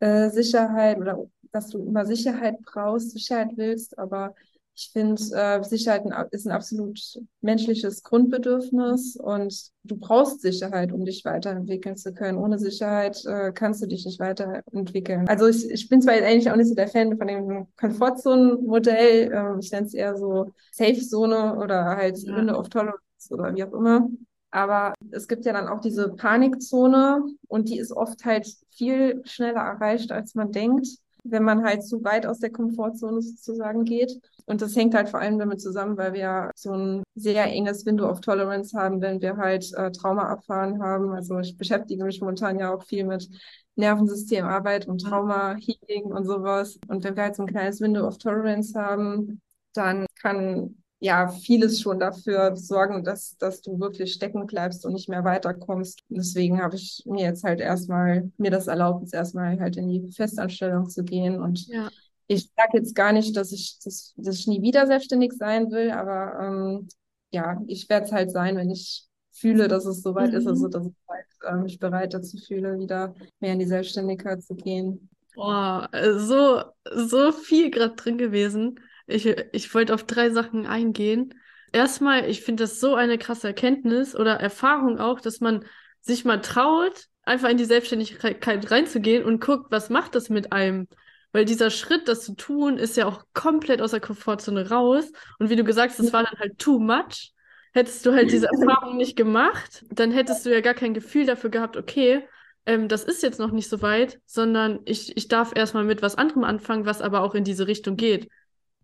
äh, 0.00 0.30
Sicherheit 0.30 0.98
oder 0.98 1.18
dass 1.52 1.68
du 1.68 1.78
immer 1.78 2.06
Sicherheit 2.06 2.56
brauchst, 2.62 3.10
Sicherheit 3.10 3.50
willst, 3.56 3.98
aber 3.98 4.34
ich 4.76 4.90
finde, 4.92 5.20
äh, 5.34 5.62
Sicherheit 5.62 6.04
ist 6.30 6.46
ein 6.46 6.52
absolut 6.52 6.98
menschliches 7.42 8.02
Grundbedürfnis 8.02 9.16
und 9.16 9.70
du 9.84 9.96
brauchst 9.96 10.40
Sicherheit, 10.40 10.92
um 10.92 11.04
dich 11.04 11.24
weiterentwickeln 11.26 11.98
zu 11.98 12.14
können. 12.14 12.38
Ohne 12.38 12.58
Sicherheit 12.58 13.22
äh, 13.26 13.52
kannst 13.52 13.82
du 13.82 13.86
dich 13.86 14.06
nicht 14.06 14.20
weiterentwickeln. 14.20 15.28
Also 15.28 15.48
ich, 15.48 15.68
ich 15.70 15.88
bin 15.90 16.00
zwar 16.00 16.14
jetzt 16.14 16.24
eigentlich 16.24 16.50
auch 16.50 16.56
nicht 16.56 16.68
so 16.68 16.74
der 16.74 16.88
Fan 16.88 17.18
von 17.18 17.26
dem 17.26 17.66
Komfortzone-Modell, 17.78 19.32
ähm, 19.32 19.58
ich 19.60 19.70
nenne 19.70 19.86
es 19.86 19.92
eher 19.92 20.16
so 20.16 20.50
Safe-Zone 20.72 21.56
oder 21.58 21.84
halt 21.84 22.18
Ja. 22.18 22.36
Window 22.36 22.56
of 22.58 22.70
Tolerance 22.70 23.00
oder 23.28 23.54
wie 23.54 23.64
auch 23.64 23.72
immer. 23.74 24.08
Aber 24.50 24.94
es 25.10 25.28
gibt 25.28 25.44
ja 25.44 25.52
dann 25.52 25.68
auch 25.68 25.80
diese 25.80 26.08
Panikzone 26.14 27.22
und 27.48 27.68
die 27.68 27.78
ist 27.78 27.92
oft 27.92 28.24
halt 28.24 28.48
viel 28.70 29.20
schneller 29.24 29.60
erreicht, 29.60 30.10
als 30.10 30.34
man 30.34 30.52
denkt. 30.52 30.88
Wenn 31.24 31.42
man 31.42 31.64
halt 31.64 31.84
zu 31.84 32.02
weit 32.04 32.26
aus 32.26 32.38
der 32.38 32.50
Komfortzone 32.50 33.22
sozusagen 33.22 33.84
geht. 33.84 34.20
Und 34.46 34.62
das 34.62 34.74
hängt 34.76 34.94
halt 34.94 35.08
vor 35.08 35.20
allem 35.20 35.38
damit 35.38 35.60
zusammen, 35.60 35.96
weil 35.96 36.12
wir 36.12 36.50
so 36.54 36.72
ein 36.72 37.02
sehr 37.14 37.46
enges 37.46 37.86
Window 37.86 38.08
of 38.08 38.20
Tolerance 38.20 38.76
haben, 38.78 39.00
wenn 39.00 39.20
wir 39.20 39.36
halt 39.36 39.72
äh, 39.74 39.90
Trauma 39.92 40.28
erfahren 40.30 40.82
haben. 40.82 41.12
Also 41.12 41.38
ich 41.38 41.56
beschäftige 41.56 42.04
mich 42.04 42.20
momentan 42.20 42.58
ja 42.58 42.74
auch 42.74 42.84
viel 42.84 43.04
mit 43.04 43.28
Nervensystemarbeit 43.76 44.86
und 44.88 45.02
Trauma-Healing 45.02 46.04
und 46.04 46.24
sowas. 46.24 46.78
Und 46.88 47.04
wenn 47.04 47.16
wir 47.16 47.24
halt 47.24 47.36
so 47.36 47.42
ein 47.42 47.48
kleines 47.48 47.80
Window 47.80 48.06
of 48.06 48.18
Tolerance 48.18 48.78
haben, 48.78 49.40
dann 49.74 50.06
kann 50.20 50.79
ja 51.00 51.28
vieles 51.28 51.80
schon 51.80 51.98
dafür 51.98 52.54
sorgen, 52.56 53.02
dass, 53.02 53.36
dass 53.38 53.62
du 53.62 53.80
wirklich 53.80 54.12
stecken 54.12 54.46
bleibst 54.46 54.84
und 54.84 54.92
nicht 54.92 55.08
mehr 55.08 55.24
weiterkommst. 55.24 56.00
Deswegen 56.10 56.62
habe 56.62 56.76
ich 56.76 57.02
mir 57.06 57.24
jetzt 57.24 57.42
halt 57.42 57.60
erstmal, 57.60 58.30
mir 58.36 58.50
das 58.50 58.66
erlaubt, 58.66 59.02
jetzt 59.02 59.14
erstmal 59.14 59.58
halt 59.58 59.76
in 59.76 59.88
die 59.88 60.12
Festanstellung 60.12 60.88
zu 60.90 61.02
gehen. 61.02 61.40
Und 61.40 61.66
ja. 61.68 61.88
ich 62.26 62.50
sage 62.54 62.78
jetzt 62.78 62.94
gar 62.94 63.12
nicht, 63.12 63.34
dass 63.34 63.50
ich, 63.50 63.78
dass, 63.82 64.12
dass 64.16 64.36
ich 64.36 64.46
nie 64.46 64.60
wieder 64.60 64.86
selbstständig 64.86 65.32
sein 65.32 65.70
will, 65.70 65.90
aber 65.90 66.38
ähm, 66.38 66.88
ja, 67.32 67.60
ich 67.66 67.88
werde 67.88 68.06
es 68.06 68.12
halt 68.12 68.30
sein, 68.30 68.56
wenn 68.56 68.70
ich 68.70 69.06
fühle, 69.32 69.68
dass 69.68 69.86
es 69.86 70.02
soweit 70.02 70.32
mhm. 70.32 70.36
ist, 70.36 70.46
also 70.46 70.68
dass 70.68 70.86
ich 70.86 70.94
halt, 71.08 71.26
äh, 71.44 71.62
mich 71.62 71.78
bereit 71.78 72.12
dazu 72.12 72.36
fühle, 72.36 72.78
wieder 72.78 73.14
mehr 73.38 73.54
in 73.54 73.58
die 73.58 73.64
Selbstständigkeit 73.64 74.42
zu 74.42 74.54
gehen. 74.54 75.08
Boah, 75.34 75.88
so, 76.18 76.62
so 76.92 77.32
viel 77.32 77.70
gerade 77.70 77.94
drin 77.94 78.18
gewesen. 78.18 78.78
Ich, 79.10 79.26
ich 79.26 79.74
wollte 79.74 79.94
auf 79.94 80.04
drei 80.04 80.30
Sachen 80.30 80.66
eingehen. 80.66 81.34
Erstmal, 81.72 82.28
ich 82.28 82.42
finde 82.42 82.64
das 82.64 82.80
so 82.80 82.94
eine 82.94 83.18
krasse 83.18 83.48
Erkenntnis 83.48 84.16
oder 84.16 84.34
Erfahrung 84.34 84.98
auch, 84.98 85.20
dass 85.20 85.40
man 85.40 85.64
sich 86.00 86.24
mal 86.24 86.40
traut, 86.40 87.06
einfach 87.22 87.48
in 87.48 87.56
die 87.56 87.64
Selbstständigkeit 87.64 88.70
reinzugehen 88.70 89.24
und 89.24 89.40
guckt, 89.40 89.70
was 89.70 89.90
macht 89.90 90.14
das 90.14 90.30
mit 90.30 90.52
einem. 90.52 90.88
Weil 91.32 91.44
dieser 91.44 91.70
Schritt, 91.70 92.08
das 92.08 92.24
zu 92.24 92.34
tun, 92.34 92.76
ist 92.76 92.96
ja 92.96 93.06
auch 93.06 93.24
komplett 93.34 93.80
aus 93.80 93.92
der 93.92 94.00
Komfortzone 94.00 94.68
raus. 94.68 95.12
Und 95.38 95.48
wie 95.48 95.56
du 95.56 95.62
gesagt 95.62 95.90
hast, 95.90 96.00
das 96.00 96.12
war 96.12 96.24
dann 96.24 96.38
halt 96.40 96.58
too 96.58 96.80
much. 96.80 97.32
Hättest 97.72 98.04
du 98.04 98.12
halt 98.12 98.32
diese 98.32 98.46
Erfahrung 98.52 98.96
nicht 98.96 99.16
gemacht, 99.16 99.84
dann 99.90 100.10
hättest 100.10 100.44
du 100.44 100.52
ja 100.52 100.60
gar 100.60 100.74
kein 100.74 100.92
Gefühl 100.92 101.26
dafür 101.26 101.50
gehabt, 101.50 101.76
okay, 101.76 102.24
ähm, 102.66 102.88
das 102.88 103.04
ist 103.04 103.22
jetzt 103.22 103.38
noch 103.38 103.52
nicht 103.52 103.68
so 103.68 103.80
weit, 103.80 104.20
sondern 104.26 104.80
ich, 104.84 105.16
ich 105.16 105.28
darf 105.28 105.52
erstmal 105.54 105.84
mit 105.84 106.02
was 106.02 106.16
anderem 106.16 106.44
anfangen, 106.44 106.84
was 106.84 107.00
aber 107.00 107.22
auch 107.22 107.34
in 107.34 107.44
diese 107.44 107.66
Richtung 107.66 107.96
geht. 107.96 108.28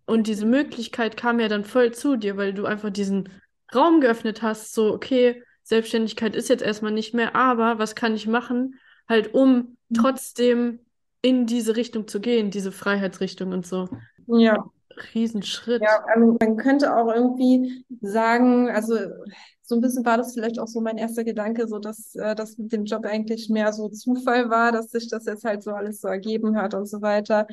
Und 0.07 0.29
diese 0.29 0.47
Möglichkeit 0.47 1.17
kam 1.17 1.41
ja 1.41 1.49
dann 1.49 1.65
voll 1.65 1.93
zu 1.93 2.17
dir, 2.17 2.37
weil 2.37 2.55
du 2.55 2.65
einfach 2.65 2.91
diesen 2.91 3.29
Raum 3.75 4.01
geöffnet 4.01 4.43
hast, 4.43 4.73
so, 4.73 4.95
okay, 4.95 5.43
Selbstständigkeit 5.65 6.37
ist 6.37 6.49
jetzt 6.49 6.63
erstmal 6.63 6.93
nicht 6.93 7.13
mehr, 7.13 7.35
aber 7.35 7.79
was 7.79 7.97
kann 7.97 8.15
ich 8.15 8.29
machen, 8.29 8.79
halt 9.09 9.35
um 9.35 9.77
mhm. 9.89 9.95
trotzdem 9.95 10.79
in 11.23 11.47
diese 11.47 11.75
Richtung 11.75 12.07
zu 12.07 12.21
gehen, 12.21 12.53
diese 12.53 12.71
Freiheitsrichtung 12.71 13.53
und 13.53 13.67
so. 13.67 13.89
Ja. 14.29 14.71
Riesenschritt. 15.15 15.83
Ja, 15.83 16.05
also 16.07 16.37
man 16.41 16.57
könnte 16.57 16.97
auch 16.97 17.13
irgendwie 17.13 17.85
sagen, 18.01 18.71
also 18.71 18.97
so 19.63 19.75
ein 19.75 19.81
bisschen 19.81 20.05
war 20.05 20.17
das 20.17 20.33
vielleicht 20.33 20.59
auch 20.59 20.69
so 20.69 20.81
mein 20.81 20.97
erster 20.97 21.25
Gedanke, 21.25 21.67
so 21.67 21.79
dass 21.79 22.15
äh, 22.15 22.35
das 22.35 22.57
mit 22.57 22.73
dem 22.73 22.85
Job 22.85 23.05
eigentlich 23.05 23.51
mehr 23.51 23.73
so 23.73 23.89
Zufall 23.89 24.49
war, 24.49 24.73
dass 24.73 24.91
sich 24.91 25.09
das 25.09 25.27
jetzt 25.27 25.45
halt 25.45 25.63
so 25.63 25.73
alles 25.73 26.01
so 26.01 26.09
ergeben 26.09 26.57
hat 26.57 26.75
und 26.75 26.87
so 26.87 27.03
weiter. 27.03 27.47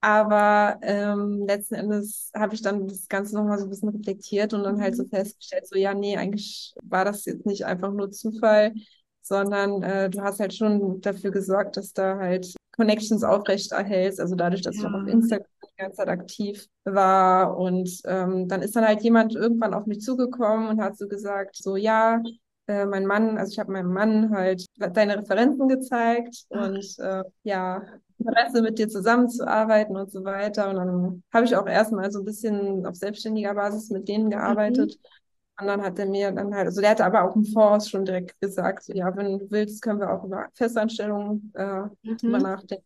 Aber 0.00 0.78
ähm, 0.82 1.44
letzten 1.46 1.74
Endes 1.74 2.30
habe 2.34 2.54
ich 2.54 2.62
dann 2.62 2.86
das 2.86 3.08
Ganze 3.08 3.34
nochmal 3.34 3.58
so 3.58 3.64
ein 3.64 3.70
bisschen 3.70 3.88
reflektiert 3.88 4.54
und 4.54 4.62
dann 4.62 4.80
halt 4.80 4.96
so 4.96 5.02
mhm. 5.04 5.10
festgestellt, 5.10 5.66
so 5.66 5.76
ja, 5.76 5.92
nee, 5.92 6.16
eigentlich 6.16 6.74
war 6.82 7.04
das 7.04 7.24
jetzt 7.24 7.46
nicht 7.46 7.66
einfach 7.66 7.92
nur 7.92 8.10
Zufall, 8.12 8.74
sondern 9.22 9.82
äh, 9.82 10.08
du 10.08 10.20
hast 10.22 10.38
halt 10.38 10.54
schon 10.54 11.00
dafür 11.00 11.32
gesorgt, 11.32 11.76
dass 11.76 11.92
da 11.92 12.16
halt 12.16 12.54
Connections 12.76 13.24
aufrecht 13.24 13.72
erhältst, 13.72 14.20
also 14.20 14.36
dadurch, 14.36 14.62
dass 14.62 14.76
ja. 14.76 14.82
ich 14.82 14.86
auch 14.86 15.02
auf 15.02 15.08
Instagram 15.08 15.46
die 15.64 15.82
ganze 15.82 15.96
Zeit 15.96 16.08
aktiv 16.08 16.66
war. 16.84 17.58
Und 17.58 17.90
ähm, 18.04 18.46
dann 18.46 18.62
ist 18.62 18.76
dann 18.76 18.86
halt 18.86 19.02
jemand 19.02 19.34
irgendwann 19.34 19.74
auf 19.74 19.86
mich 19.86 20.00
zugekommen 20.00 20.68
und 20.68 20.80
hat 20.80 20.96
so 20.96 21.08
gesagt, 21.08 21.56
so 21.56 21.74
ja, 21.74 22.22
äh, 22.68 22.86
mein 22.86 23.06
Mann, 23.06 23.38
also 23.38 23.50
ich 23.50 23.58
habe 23.58 23.72
meinem 23.72 23.92
Mann 23.92 24.30
halt 24.30 24.66
deine 24.76 25.18
Referenzen 25.18 25.68
gezeigt 25.68 26.44
und 26.50 26.98
äh, 26.98 27.24
ja, 27.42 27.82
Interesse 28.18 28.62
mit 28.62 28.78
dir 28.78 28.88
zusammenzuarbeiten 28.88 29.96
und 29.96 30.10
so 30.10 30.24
weiter. 30.24 30.68
Und 30.68 30.76
dann 30.76 31.22
habe 31.32 31.46
ich 31.46 31.56
auch 31.56 31.66
erstmal 31.66 32.10
so 32.10 32.20
ein 32.20 32.24
bisschen 32.24 32.84
auf 32.84 32.96
selbstständiger 32.96 33.54
Basis 33.54 33.90
mit 33.90 34.08
denen 34.08 34.30
gearbeitet. 34.30 34.98
Mhm. 34.98 35.60
Und 35.60 35.66
dann 35.66 35.82
hat 35.82 35.98
er 35.98 36.06
mir 36.06 36.30
dann 36.30 36.54
halt, 36.54 36.66
also 36.66 36.80
der 36.80 36.90
hatte 36.90 37.04
aber 37.04 37.24
auch 37.24 37.34
im 37.34 37.44
Voraus 37.44 37.88
schon 37.88 38.04
direkt 38.04 38.40
gesagt, 38.40 38.84
so, 38.84 38.92
ja, 38.92 39.16
wenn 39.16 39.38
du 39.38 39.50
willst, 39.50 39.82
können 39.82 39.98
wir 39.98 40.12
auch 40.12 40.24
über 40.24 40.46
Festanstellungen 40.54 41.52
äh, 41.56 41.82
mhm. 42.02 42.16
drüber 42.18 42.38
nachdenken. 42.38 42.84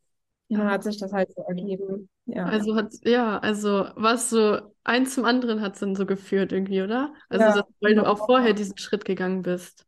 Ja. 0.48 0.58
Dann 0.58 0.70
hat 0.70 0.84
sich 0.84 0.98
das 0.98 1.12
halt 1.12 1.32
so 1.34 1.42
ergeben. 1.42 2.08
Ja. 2.26 2.44
Also 2.46 2.76
hat, 2.76 2.92
ja, 3.02 3.38
also 3.38 3.86
was 3.96 4.30
so 4.30 4.58
eins 4.84 5.14
zum 5.14 5.24
anderen 5.24 5.60
hat 5.60 5.74
es 5.74 5.80
dann 5.80 5.96
so 5.96 6.06
geführt 6.06 6.52
irgendwie, 6.52 6.82
oder? 6.82 7.12
Also 7.28 7.44
ja, 7.44 7.54
das, 7.56 7.64
weil 7.80 7.94
du 7.94 8.06
auch 8.06 8.26
vorher 8.26 8.52
diesen 8.52 8.78
Schritt 8.78 9.04
gegangen 9.04 9.42
bist. 9.42 9.84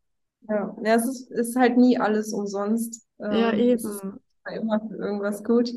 Ja, 0.48 0.76
ja 0.82 0.94
es 0.94 1.06
ist, 1.06 1.30
ist 1.30 1.56
halt 1.56 1.76
nie 1.76 1.98
alles 1.98 2.32
umsonst. 2.32 3.06
Ja, 3.18 3.52
ähm, 3.52 3.58
eben. 3.58 4.20
immer 4.52 4.80
für 4.80 4.96
irgendwas 4.96 5.44
gut. 5.44 5.70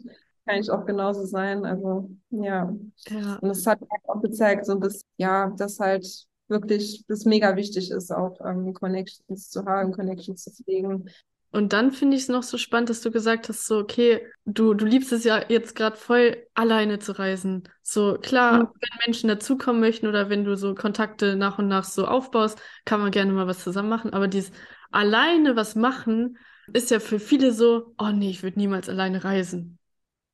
Kann 0.46 0.60
ich 0.60 0.72
auch 0.72 0.86
genauso 0.86 1.26
sein. 1.26 1.66
Also, 1.66 2.10
ja. 2.30 2.74
ja. 3.10 3.36
Und 3.42 3.50
es 3.50 3.66
hat 3.68 3.80
auch 4.08 4.22
gezeigt, 4.22 4.66
so 4.66 4.80
bisschen, 4.80 5.08
ja, 5.18 5.54
dass 5.58 5.80
halt 5.80 6.08
wirklich 6.48 7.04
das 7.08 7.26
mega 7.26 7.56
wichtig 7.56 7.92
ist, 7.92 8.12
auch 8.12 8.40
ähm, 8.46 8.74
Connections 8.74 9.50
zu 9.50 9.66
haben, 9.66 9.92
Connections 9.92 10.44
zu 10.44 10.64
pflegen. 10.64 11.10
Und 11.52 11.74
dann 11.74 11.92
finde 11.92 12.18
ich 12.18 12.24
es 12.24 12.30
noch 12.30 12.44
so 12.44 12.58
spannend, 12.58 12.90
dass 12.90 13.02
du 13.02 13.10
gesagt 13.10 13.48
hast, 13.48 13.66
so, 13.66 13.80
okay, 13.80 14.22
du, 14.46 14.74
du 14.74 14.86
liebst 14.86 15.12
es 15.14 15.24
ja 15.24 15.44
jetzt 15.48 15.76
gerade 15.76 15.96
voll, 15.96 16.46
alleine 16.54 17.00
zu 17.00 17.18
reisen. 17.18 17.70
So, 17.82 18.18
klar, 18.22 18.60
mhm. 18.60 18.68
wenn 18.74 19.00
Menschen 19.06 19.30
dazukommen 19.30 19.80
möchten 19.80 20.08
oder 20.08 20.30
wenn 20.30 20.44
du 20.44 20.58
so 20.58 20.76
Kontakte 20.76 21.36
nach 21.36 21.58
und 21.58 21.68
nach 21.68 21.86
so 21.86 22.06
aufbaust, 22.06 22.62
kann 22.86 23.00
man 23.00 23.12
gerne 23.12 23.32
mal 23.32 23.48
was 23.48 23.64
zusammen 23.64 23.90
machen. 23.90 24.14
Aber 24.14 24.28
dieses 24.28 24.52
alleine 24.92 25.56
was 25.56 25.76
machen, 25.76 26.38
ist 26.74 26.92
ja 26.92 27.00
für 27.00 27.20
viele 27.20 27.54
so, 27.54 27.94
oh 27.98 28.10
nee, 28.10 28.30
ich 28.30 28.44
würde 28.44 28.60
niemals 28.60 28.90
alleine 28.90 29.24
reisen. 29.24 29.80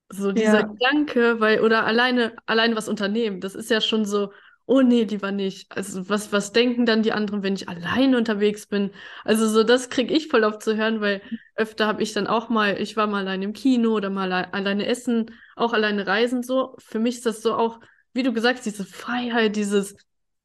So 0.10 0.32
dieser 0.32 0.62
ja. 0.62 0.68
Gedanke, 0.68 1.40
weil, 1.40 1.62
oder 1.62 1.86
alleine, 1.86 2.36
alleine 2.46 2.76
was 2.76 2.90
unternehmen, 2.90 3.40
das 3.40 3.56
ist 3.56 3.70
ja 3.70 3.82
schon 3.82 4.06
so, 4.06 4.32
oh 4.66 4.82
nee, 4.82 5.04
lieber 5.04 5.32
nicht. 5.32 5.72
Also 5.76 6.08
was, 6.10 6.32
was 6.32 6.52
denken 6.52 6.86
dann 6.86 7.04
die 7.04 7.12
anderen, 7.12 7.44
wenn 7.44 7.56
ich 7.56 7.68
alleine 7.68 8.18
unterwegs 8.18 8.68
bin? 8.68 8.92
Also 9.24 9.48
so, 9.48 9.64
das 9.64 9.90
kriege 9.90 10.14
ich 10.14 10.28
voll 10.28 10.44
oft 10.44 10.62
zu 10.62 10.76
hören, 10.76 11.02
weil 11.02 11.22
öfter 11.56 11.88
habe 11.88 12.02
ich 12.02 12.14
dann 12.14 12.28
auch 12.28 12.50
mal, 12.50 12.80
ich 12.80 12.96
war 12.96 13.08
mal 13.08 13.20
alleine 13.20 13.46
im 13.46 13.54
Kino 13.54 13.92
oder 13.92 14.10
mal 14.10 14.32
alleine 14.32 14.86
essen, 14.86 15.32
auch 15.56 15.74
alleine 15.74 16.08
reisen 16.08 16.44
so. 16.44 16.76
Für 16.80 17.00
mich 17.00 17.18
ist 17.18 17.26
das 17.26 17.42
so 17.42 17.56
auch, 17.56 17.80
wie 18.14 18.24
du 18.24 18.34
gesagt 18.34 18.60
hast, 18.60 18.66
diese 18.66 18.86
Freiheit, 18.86 19.56
dieses 19.56 19.96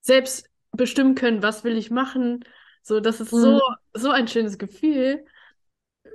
selbst 0.00 0.48
bestimmen 0.72 1.14
können, 1.14 1.42
was 1.42 1.64
will 1.64 1.76
ich 1.76 1.90
machen. 1.90 2.44
So, 2.82 3.00
das 3.00 3.20
ist 3.20 3.32
mhm. 3.32 3.38
so, 3.40 3.60
so 3.94 4.10
ein 4.10 4.28
schönes 4.28 4.58
Gefühl. 4.58 5.24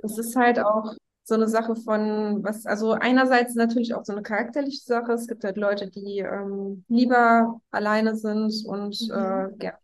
Es 0.02 0.18
ist 0.18 0.36
halt 0.36 0.58
auch 0.58 0.94
so 1.24 1.34
eine 1.34 1.48
Sache 1.48 1.74
von, 1.74 2.44
was, 2.44 2.66
also 2.66 2.92
einerseits 2.92 3.54
natürlich 3.54 3.94
auch 3.94 4.04
so 4.04 4.12
eine 4.12 4.22
charakterliche 4.22 4.82
Sache. 4.82 5.12
Es 5.12 5.26
gibt 5.26 5.42
halt 5.42 5.56
Leute, 5.56 5.90
die 5.90 6.18
ähm, 6.18 6.84
lieber 6.88 7.60
alleine 7.70 8.14
sind 8.14 8.64
und 8.66 9.00
mhm. 9.08 9.14
äh, 9.14 9.56
gerne 9.56 9.78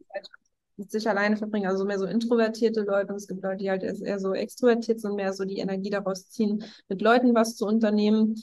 mit 0.77 0.91
sich 0.91 1.09
alleine 1.09 1.37
verbringen, 1.37 1.69
also 1.69 1.85
mehr 1.85 1.99
so 1.99 2.07
introvertierte 2.07 2.83
Leute. 2.83 3.13
Und 3.13 3.17
es 3.17 3.29
gibt 3.29 3.43
Leute, 3.43 3.59
die 3.59 3.71
halt 3.71 3.83
eher 3.83 4.19
so 4.19 4.33
extrovertiert 4.33 5.01
sind, 5.01 5.15
mehr 5.15 5.33
so 5.33 5.45
die 5.45 5.59
Energie 5.59 5.91
daraus 5.91 6.29
ziehen, 6.31 6.65
mit 6.89 7.03
Leuten 7.03 7.35
was 7.35 7.57
zu 7.57 7.67
unternehmen. 7.67 8.35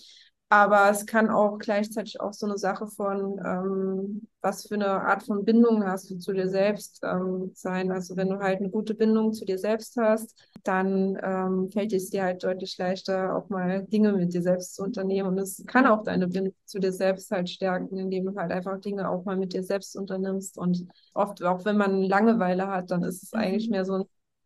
Aber 0.49 0.89
es 0.89 1.05
kann 1.05 1.29
auch 1.29 1.57
gleichzeitig 1.57 2.21
auch 2.21 2.31
so 2.31 2.45
eine 2.45 2.57
Sache 2.57 2.87
von, 2.87 3.37
ähm, 3.45 4.27
was 4.41 4.65
für 4.65 4.75
eine 4.75 4.87
Art 4.87 5.23
von 5.23 5.43
Bindung 5.43 5.83
hast 5.85 6.09
du 6.09 6.17
zu 6.19 6.31
dir 6.31 6.47
selbst 6.47 7.01
ähm, 7.03 7.51
sein. 7.53 7.91
Also 7.91 8.15
wenn 8.15 8.29
du 8.29 8.39
halt 8.39 8.59
eine 8.59 8.69
gute 8.69 8.95
Bindung 8.95 9.33
zu 9.33 9.43
dir 9.43 9.59
selbst 9.59 9.97
hast, 9.97 10.41
dann 10.63 11.17
ähm, 11.21 11.69
fällt 11.69 11.91
es 11.91 12.11
dir 12.11 12.23
halt 12.23 12.43
deutlich 12.45 12.77
leichter, 12.77 13.35
auch 13.35 13.49
mal 13.49 13.83
Dinge 13.87 14.13
mit 14.13 14.33
dir 14.33 14.41
selbst 14.41 14.75
zu 14.75 14.83
unternehmen. 14.83 15.27
Und 15.27 15.37
es 15.37 15.65
kann 15.67 15.85
auch 15.85 16.03
deine 16.03 16.29
Bindung 16.29 16.53
zu 16.63 16.79
dir 16.79 16.93
selbst 16.93 17.29
halt 17.29 17.49
stärken, 17.49 17.97
indem 17.97 18.27
du 18.27 18.39
halt 18.39 18.53
einfach 18.53 18.79
Dinge 18.79 19.09
auch 19.09 19.25
mal 19.25 19.35
mit 19.35 19.51
dir 19.51 19.63
selbst 19.63 19.97
unternimmst. 19.97 20.57
Und 20.57 20.87
oft, 21.13 21.43
auch 21.43 21.65
wenn 21.65 21.75
man 21.75 22.03
Langeweile 22.03 22.67
hat, 22.67 22.89
dann 22.91 23.03
ist 23.03 23.21
es 23.21 23.33
mhm. 23.33 23.39
eigentlich 23.39 23.69
mehr 23.69 23.83
so 23.83 23.95
ein, 23.95 24.03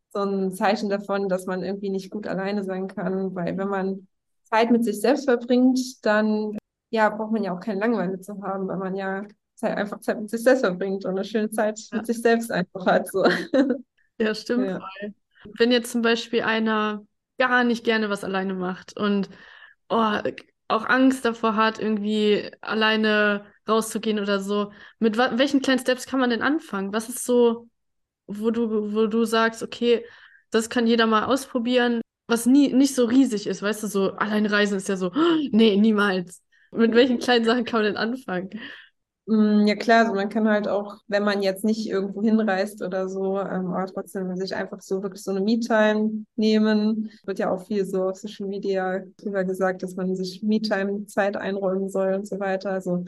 so 0.10 0.22
ein 0.22 0.52
Zeichen 0.52 0.90
davon, 0.90 1.30
dass 1.30 1.46
man 1.46 1.62
irgendwie 1.62 1.92
nicht 1.92 2.10
gut 2.10 2.26
alleine 2.26 2.64
sein 2.64 2.88
kann. 2.88 3.36
Weil 3.36 3.56
wenn 3.56 3.70
man 3.70 4.08
Zeit 4.52 4.72
mit 4.72 4.84
sich 4.84 5.00
selbst 5.00 5.26
verbringt, 5.26 5.80
dann 6.06 6.58
ja, 6.90 7.10
braucht 7.10 7.32
man 7.32 7.44
ja 7.44 7.56
auch 7.56 7.60
keine 7.60 7.80
Langeweile 7.80 8.20
zu 8.20 8.42
haben, 8.44 8.68
weil 8.68 8.78
man 8.78 8.96
ja 8.96 9.26
Zeit, 9.56 9.78
einfach 9.78 10.00
Zeit 10.02 10.20
mit 10.20 10.30
sich 10.30 10.44
selbst 10.44 10.62
verbringt 10.62 11.06
und 11.06 11.12
eine 11.12 11.24
schöne 11.24 11.50
Zeit 11.50 11.80
ja. 11.92 11.98
mit 11.98 12.06
sich 12.06 12.22
selbst 12.22 12.52
einfach 12.52 12.86
hat. 12.86 13.08
So. 13.08 13.26
Ja, 14.20 14.36
stimmt 14.36 14.68
ja. 14.68 14.80
Wenn 15.58 15.72
jetzt 15.72 15.92
zum 15.92 16.04
Beispiel 16.04 16.44
einer 16.44 17.04
gar 17.40 17.64
nicht 17.64 17.84
gerne 17.84 18.12
was 18.12 18.24
alleine 18.24 18.54
macht 18.54 18.96
und 18.96 19.30
oh, 19.90 20.14
auch 20.68 20.86
Angst 20.86 21.26
davor 21.26 21.56
hat, 21.56 21.80
irgendwie 21.80 22.52
alleine 22.62 23.46
rauszugehen 23.68 24.20
oder 24.20 24.40
so, 24.40 24.72
mit 25.00 25.18
welchen 25.18 25.64
kleinen 25.64 25.80
Steps 25.80 26.06
kann 26.06 26.20
man 26.20 26.30
denn 26.30 26.44
anfangen? 26.44 26.94
Was 26.94 27.10
ist 27.10 27.26
so, 27.26 27.68
wo 28.28 28.52
du, 28.52 28.94
wo 28.94 29.08
du 29.08 29.26
sagst, 29.26 29.64
okay, 29.64 30.06
das 30.52 30.70
kann 30.70 30.86
jeder 30.86 31.08
mal 31.08 31.26
ausprobieren, 31.26 32.02
was 32.32 32.48
nie, 32.48 32.74
nicht 32.74 32.96
so 32.96 33.06
riesig 33.06 33.48
ist, 33.48 33.62
weißt 33.62 33.84
du, 33.84 33.88
so 33.88 34.14
allein 34.14 34.46
reisen 34.48 34.78
ist 34.78 34.90
ja 34.90 34.98
so, 34.98 35.12
nee, 35.52 35.78
niemals. 35.78 36.42
Mit 36.72 36.94
welchen 36.96 37.20
kleinen 37.20 37.46
Sachen 37.46 37.66
kann 37.66 37.82
man 37.82 37.86
denn 37.94 37.98
anfangen? 37.98 38.50
Mm, 39.28 39.68
Ja 39.68 39.76
klar, 39.76 40.02
also 40.02 40.14
man 40.16 40.30
kann 40.30 40.48
halt 40.50 40.68
auch, 40.68 40.98
wenn 41.08 41.24
man 41.24 41.42
jetzt 41.44 41.64
nicht 41.64 41.88
irgendwo 41.88 42.22
hinreist 42.24 42.82
oder 42.82 43.08
so, 43.08 43.40
ähm, 43.40 43.68
aber 43.74 43.86
trotzdem 43.88 44.36
sich 44.36 44.56
einfach 44.56 44.82
so 44.82 45.04
wirklich 45.04 45.24
so 45.24 45.32
eine 45.32 45.42
Me-Time 45.42 46.26
nehmen. 46.36 47.12
Wird 47.26 47.40
ja 47.40 47.52
auch 47.52 47.66
viel 47.68 47.86
so 47.86 48.10
auf 48.10 48.18
Social 48.18 48.48
Media 48.48 49.02
drüber 49.18 49.44
gesagt, 49.44 49.84
dass 49.84 49.96
man 49.96 50.16
sich 50.16 50.42
Me-Time-Zeit 50.44 51.38
einräumen 51.38 51.90
soll 51.90 52.14
und 52.16 52.28
so 52.28 52.40
weiter. 52.40 52.72
Also 52.72 53.06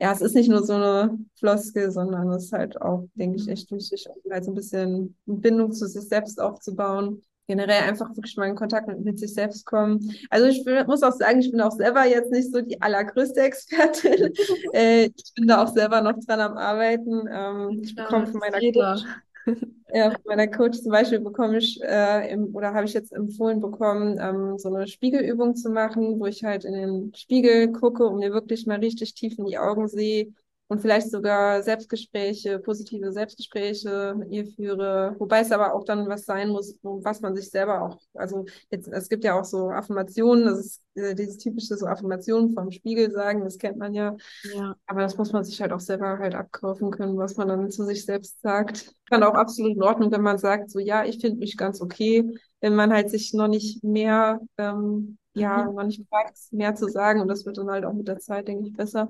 ja, 0.00 0.12
es 0.12 0.20
ist 0.20 0.34
nicht 0.34 0.48
nur 0.50 0.64
so 0.64 0.74
eine 0.74 1.18
Floskel, 1.38 1.90
sondern 1.90 2.30
es 2.32 2.44
ist 2.46 2.52
halt 2.52 2.80
auch, 2.80 3.08
denke 3.14 3.38
ich, 3.38 3.48
echt 3.48 3.70
wichtig, 3.72 4.08
um 4.24 4.32
halt 4.32 4.44
so 4.44 4.52
ein 4.52 4.54
bisschen 4.54 5.16
eine 5.26 5.36
Bindung 5.38 5.72
zu 5.72 5.86
sich 5.88 6.08
selbst 6.08 6.40
aufzubauen. 6.40 7.22
Generell 7.48 7.82
einfach 7.82 8.10
wirklich 8.10 8.36
mal 8.36 8.46
in 8.46 8.54
Kontakt 8.54 8.86
mit, 8.86 9.00
mit 9.00 9.18
sich 9.18 9.34
selbst 9.34 9.64
kommen. 9.64 10.14
Also 10.30 10.46
ich 10.46 10.64
bin, 10.64 10.86
muss 10.86 11.02
auch 11.02 11.12
sagen, 11.12 11.40
ich 11.40 11.50
bin 11.50 11.60
auch 11.60 11.72
selber 11.72 12.04
jetzt 12.04 12.30
nicht 12.30 12.52
so 12.52 12.60
die 12.60 12.80
allergrößte 12.80 13.40
Expertin. 13.40 14.32
äh, 14.72 15.06
ich 15.06 15.34
bin 15.34 15.48
da 15.48 15.64
auch 15.64 15.72
selber 15.72 16.02
noch 16.02 16.18
dran 16.26 16.40
am 16.40 16.56
Arbeiten. 16.58 17.26
Ähm, 17.30 17.80
ich 17.82 17.94
bekomme 17.94 18.26
von 18.26 18.38
meiner. 18.38 18.60
Coach 18.60 19.04
ja, 19.94 20.10
von 20.10 20.20
meiner 20.26 20.46
Coach 20.46 20.78
zum 20.78 20.92
Beispiel 20.92 21.20
bekomme 21.20 21.58
ich 21.58 21.80
äh, 21.82 22.30
im, 22.30 22.54
oder 22.54 22.74
habe 22.74 22.84
ich 22.84 22.92
jetzt 22.92 23.12
empfohlen 23.12 23.60
bekommen, 23.60 24.18
ähm, 24.20 24.58
so 24.58 24.68
eine 24.68 24.86
Spiegelübung 24.86 25.56
zu 25.56 25.70
machen, 25.70 26.20
wo 26.20 26.26
ich 26.26 26.44
halt 26.44 26.64
in 26.64 26.74
den 26.74 27.14
Spiegel 27.14 27.72
gucke 27.72 28.06
und 28.06 28.18
mir 28.18 28.32
wirklich 28.32 28.66
mal 28.66 28.78
richtig 28.78 29.14
tief 29.14 29.38
in 29.38 29.46
die 29.46 29.58
Augen 29.58 29.88
sehe 29.88 30.34
und 30.68 30.80
vielleicht 30.80 31.10
sogar 31.10 31.62
Selbstgespräche, 31.62 32.58
positive 32.58 33.10
Selbstgespräche 33.12 34.14
mit 34.18 34.30
ihr 34.30 34.46
führe. 34.46 35.16
Wobei 35.18 35.40
es 35.40 35.50
aber 35.52 35.74
auch 35.74 35.84
dann 35.84 36.08
was 36.08 36.24
sein 36.26 36.50
muss, 36.50 36.76
was 36.82 37.20
man 37.20 37.34
sich 37.34 37.50
selber 37.50 37.82
auch, 37.82 37.98
also 38.14 38.44
jetzt, 38.70 38.88
es 38.88 39.08
gibt 39.08 39.24
ja 39.24 39.38
auch 39.38 39.44
so 39.44 39.70
Affirmationen, 39.70 40.44
das 40.44 40.58
ist 40.58 40.82
äh, 40.94 41.14
dieses 41.14 41.38
typische 41.38 41.76
so 41.76 41.86
Affirmationen 41.86 42.54
vom 42.54 42.70
Spiegel 42.70 43.10
sagen, 43.10 43.44
das 43.44 43.58
kennt 43.58 43.78
man 43.78 43.94
ja. 43.94 44.16
Ja. 44.42 44.76
Aber 44.86 45.00
das 45.02 45.16
muss 45.16 45.32
man 45.32 45.44
sich 45.44 45.60
halt 45.60 45.72
auch 45.72 45.80
selber 45.80 46.18
halt 46.18 46.34
abkaufen 46.34 46.90
können, 46.90 47.16
was 47.18 47.36
man 47.36 47.48
dann 47.48 47.70
zu 47.70 47.84
sich 47.84 48.04
selbst 48.04 48.40
sagt. 48.42 48.92
Kann 49.08 49.22
auch 49.22 49.34
absolut 49.34 49.72
in 49.76 49.82
Ordnung, 49.82 50.10
wenn 50.12 50.22
man 50.22 50.38
sagt, 50.38 50.70
so 50.70 50.78
ja, 50.78 51.04
ich 51.04 51.20
finde 51.20 51.38
mich 51.38 51.56
ganz 51.56 51.80
okay, 51.80 52.24
wenn 52.60 52.74
man 52.74 52.92
halt 52.92 53.10
sich 53.10 53.32
noch 53.34 53.48
nicht 53.48 53.82
mehr, 53.84 54.40
ähm, 54.58 55.18
ja, 55.34 55.64
Mhm. 55.64 55.74
noch 55.74 55.84
nicht 55.84 56.10
wagt, 56.10 56.36
mehr 56.52 56.74
zu 56.74 56.88
sagen. 56.88 57.20
Und 57.20 57.28
das 57.28 57.46
wird 57.46 57.58
dann 57.58 57.70
halt 57.70 57.84
auch 57.84 57.92
mit 57.92 58.08
der 58.08 58.18
Zeit, 58.18 58.48
denke 58.48 58.66
ich, 58.68 58.74
besser. 58.76 59.08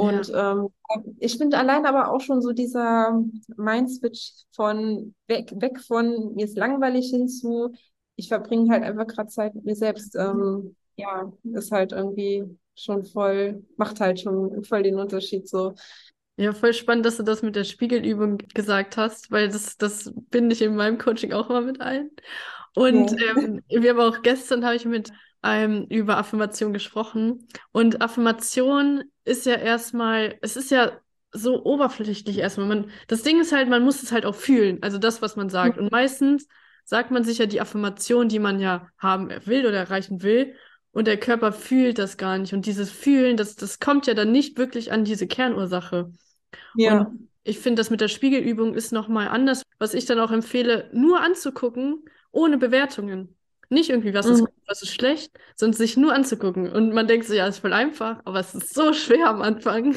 Ja. 0.00 0.24
Und 0.24 0.30
ähm, 0.34 0.68
ich 1.18 1.38
finde 1.38 1.58
allein 1.58 1.86
aber 1.86 2.10
auch 2.12 2.20
schon 2.20 2.42
so 2.42 2.52
dieser 2.52 3.22
Mindswitch 3.56 4.32
von 4.52 5.14
weg, 5.26 5.52
weg 5.56 5.80
von 5.80 6.34
mir 6.34 6.44
ist 6.44 6.56
langweilig 6.56 7.10
hin 7.10 7.28
zu, 7.28 7.72
ich 8.16 8.28
verbringe 8.28 8.70
halt 8.70 8.84
einfach 8.84 9.06
gerade 9.06 9.28
Zeit 9.30 9.54
mit 9.54 9.64
mir 9.64 9.76
selbst. 9.76 10.14
Ähm, 10.16 10.76
ja, 10.96 11.32
ist 11.44 11.72
halt 11.72 11.92
irgendwie 11.92 12.44
schon 12.74 13.04
voll, 13.04 13.64
macht 13.76 14.00
halt 14.00 14.20
schon 14.20 14.64
voll 14.64 14.82
den 14.82 14.98
Unterschied 14.98 15.48
so. 15.48 15.74
Ja, 16.38 16.52
voll 16.52 16.74
spannend, 16.74 17.06
dass 17.06 17.16
du 17.16 17.22
das 17.22 17.40
mit 17.42 17.56
der 17.56 17.64
Spiegelübung 17.64 18.36
gesagt 18.54 18.98
hast, 18.98 19.30
weil 19.30 19.48
das, 19.48 19.78
das 19.78 20.12
binde 20.30 20.54
ich 20.54 20.60
in 20.60 20.76
meinem 20.76 20.98
Coaching 20.98 21.32
auch 21.32 21.48
immer 21.48 21.62
mit 21.62 21.80
ein. 21.80 22.10
Und 22.74 23.12
Ja. 23.12 23.18
ähm, 23.22 23.62
wir 23.68 23.90
haben 23.90 24.00
auch 24.00 24.22
gestern 24.22 24.64
habe 24.64 24.76
ich 24.76 24.84
mit 24.84 25.12
einem 25.42 25.84
über 25.84 26.18
Affirmation 26.18 26.72
gesprochen. 26.72 27.46
Und 27.72 28.02
Affirmation 28.02 29.04
ist 29.24 29.46
ja 29.46 29.54
erstmal, 29.54 30.38
es 30.42 30.56
ist 30.56 30.70
ja 30.70 30.92
so 31.32 31.64
oberflächlich 31.64 32.38
erstmal. 32.38 32.66
Man, 32.66 32.90
das 33.08 33.22
Ding 33.22 33.40
ist 33.40 33.52
halt, 33.52 33.68
man 33.68 33.84
muss 33.84 34.02
es 34.02 34.12
halt 34.12 34.24
auch 34.26 34.34
fühlen, 34.34 34.78
also 34.82 34.98
das, 34.98 35.22
was 35.22 35.36
man 35.36 35.50
sagt. 35.50 35.78
Und 35.78 35.92
meistens 35.92 36.48
sagt 36.84 37.10
man 37.10 37.24
sich 37.24 37.38
ja 37.38 37.46
die 37.46 37.60
Affirmation, 37.60 38.28
die 38.28 38.38
man 38.38 38.60
ja 38.60 38.88
haben 38.98 39.30
will 39.44 39.66
oder 39.66 39.78
erreichen 39.78 40.22
will. 40.22 40.54
Und 40.92 41.06
der 41.06 41.18
Körper 41.18 41.52
fühlt 41.52 41.98
das 41.98 42.16
gar 42.16 42.38
nicht. 42.38 42.54
Und 42.54 42.64
dieses 42.64 42.90
Fühlen, 42.90 43.36
das, 43.36 43.54
das 43.54 43.80
kommt 43.80 44.06
ja 44.06 44.14
dann 44.14 44.32
nicht 44.32 44.56
wirklich 44.56 44.92
an 44.92 45.04
diese 45.04 45.26
Kernursache. 45.26 46.10
Ja. 46.74 47.00
Und 47.00 47.28
ich 47.42 47.58
finde, 47.58 47.80
das 47.80 47.90
mit 47.90 48.00
der 48.00 48.08
Spiegelübung 48.08 48.74
ist 48.74 48.92
nochmal 48.92 49.28
anders, 49.28 49.62
was 49.78 49.94
ich 49.94 50.06
dann 50.06 50.18
auch 50.18 50.30
empfehle, 50.30 50.90
nur 50.92 51.20
anzugucken, 51.20 52.04
ohne 52.32 52.56
Bewertungen. 52.56 53.35
Nicht 53.68 53.90
irgendwie, 53.90 54.14
was 54.14 54.30
ist 54.30 54.42
Mhm. 54.42 54.46
gut, 54.46 54.54
was 54.66 54.82
ist 54.82 54.92
schlecht, 54.94 55.32
sondern 55.56 55.76
sich 55.76 55.96
nur 55.96 56.12
anzugucken. 56.14 56.70
Und 56.72 56.92
man 56.92 57.06
denkt 57.08 57.26
sich, 57.26 57.36
ja, 57.38 57.46
ist 57.46 57.58
voll 57.58 57.72
einfach, 57.72 58.20
aber 58.24 58.40
es 58.40 58.54
ist 58.54 58.74
so 58.74 58.92
schwer 58.94 59.28
am 59.28 59.42
Anfang. 59.42 59.96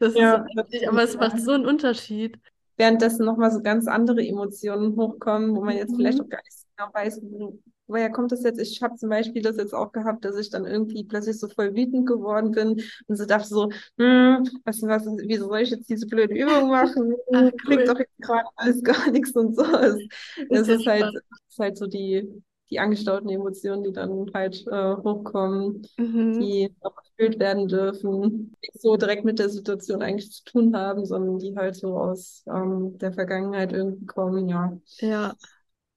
Das 0.00 0.14
ist 0.16 0.30
so 0.30 0.38
Ja, 0.38 0.44
heftig, 0.56 0.88
aber 0.88 1.02
es 1.02 1.16
macht 1.18 1.38
so 1.40 1.52
einen 1.52 1.66
Unterschied. 1.66 2.38
währenddessen 2.76 3.24
nochmal 3.26 3.50
so 3.50 3.62
ganz 3.62 3.86
andere 3.86 4.26
Emotionen 4.26 4.96
hochkommen, 4.96 5.54
wo 5.54 5.62
man 5.62 5.76
jetzt 5.76 5.96
vielleicht 5.96 6.20
auch 6.20 6.28
Mhm. 6.28 6.30
gar 6.30 6.40
nicht 6.44 6.56
genau 6.76 6.90
weiß, 6.94 7.20
wo- 7.22 7.58
woher 7.86 8.10
kommt 8.10 8.32
das 8.32 8.42
jetzt? 8.44 8.60
Ich 8.60 8.80
habe 8.82 8.96
zum 8.96 9.10
Beispiel 9.10 9.42
das 9.42 9.56
jetzt 9.56 9.74
auch 9.74 9.92
gehabt, 9.92 10.24
dass 10.24 10.36
ich 10.36 10.48
dann 10.50 10.64
irgendwie 10.64 11.04
plötzlich 11.04 11.38
so 11.38 11.48
voll 11.48 11.74
wütend 11.74 12.06
geworden 12.06 12.52
bin 12.52 12.80
und 13.08 13.16
so 13.16 13.26
dachte 13.26 13.48
so, 13.48 13.70
hm, 13.98 14.48
was, 14.64 14.80
was, 14.82 15.04
wieso 15.06 15.48
soll 15.48 15.60
ich 15.60 15.70
jetzt 15.70 15.88
diese 15.90 16.06
blöde 16.06 16.34
Übung 16.34 16.70
machen? 16.70 17.14
Ach, 17.32 17.52
Bringt 17.64 17.88
cool. 17.88 17.88
doch 17.88 17.98
jetzt 17.98 18.16
gerade 18.20 18.48
alles 18.56 18.82
gar 18.82 19.10
nichts 19.10 19.32
und 19.32 19.54
so. 19.56 19.64
Es, 19.64 20.06
Das 20.48 20.68
ist 20.68 20.86
ist 20.86 20.86
halt, 20.86 21.12
ist 21.48 21.58
halt 21.58 21.76
so 21.78 21.86
die, 21.86 22.42
die 22.70 22.78
angestauten 22.80 23.28
Emotionen, 23.30 23.82
die 23.84 23.92
dann 23.92 24.30
halt 24.34 24.66
äh, 24.66 24.96
hochkommen 24.96 25.86
Mhm. 25.98 26.42
die 26.42 26.72
auch 26.80 26.94
gefühlt 27.02 27.38
werden 27.40 27.66
dürfen, 27.68 28.54
nicht 28.62 28.80
so 28.80 28.96
direkt 28.96 29.24
mit 29.24 29.38
der 29.38 29.48
Situation 29.48 30.00
eigentlich 30.00 30.30
zu 30.32 30.44
tun 30.44 30.76
haben, 30.76 31.04
sondern 31.04 31.38
die 31.38 31.54
halt 31.56 31.74
so 31.76 31.98
aus 31.98 32.44
ähm, 32.46 32.96
der 32.98 33.12
Vergangenheit 33.12 33.72
irgendwie 33.72 34.06
kommen, 34.06 34.48
ja. 34.48 34.78
Ja. 35.00 35.36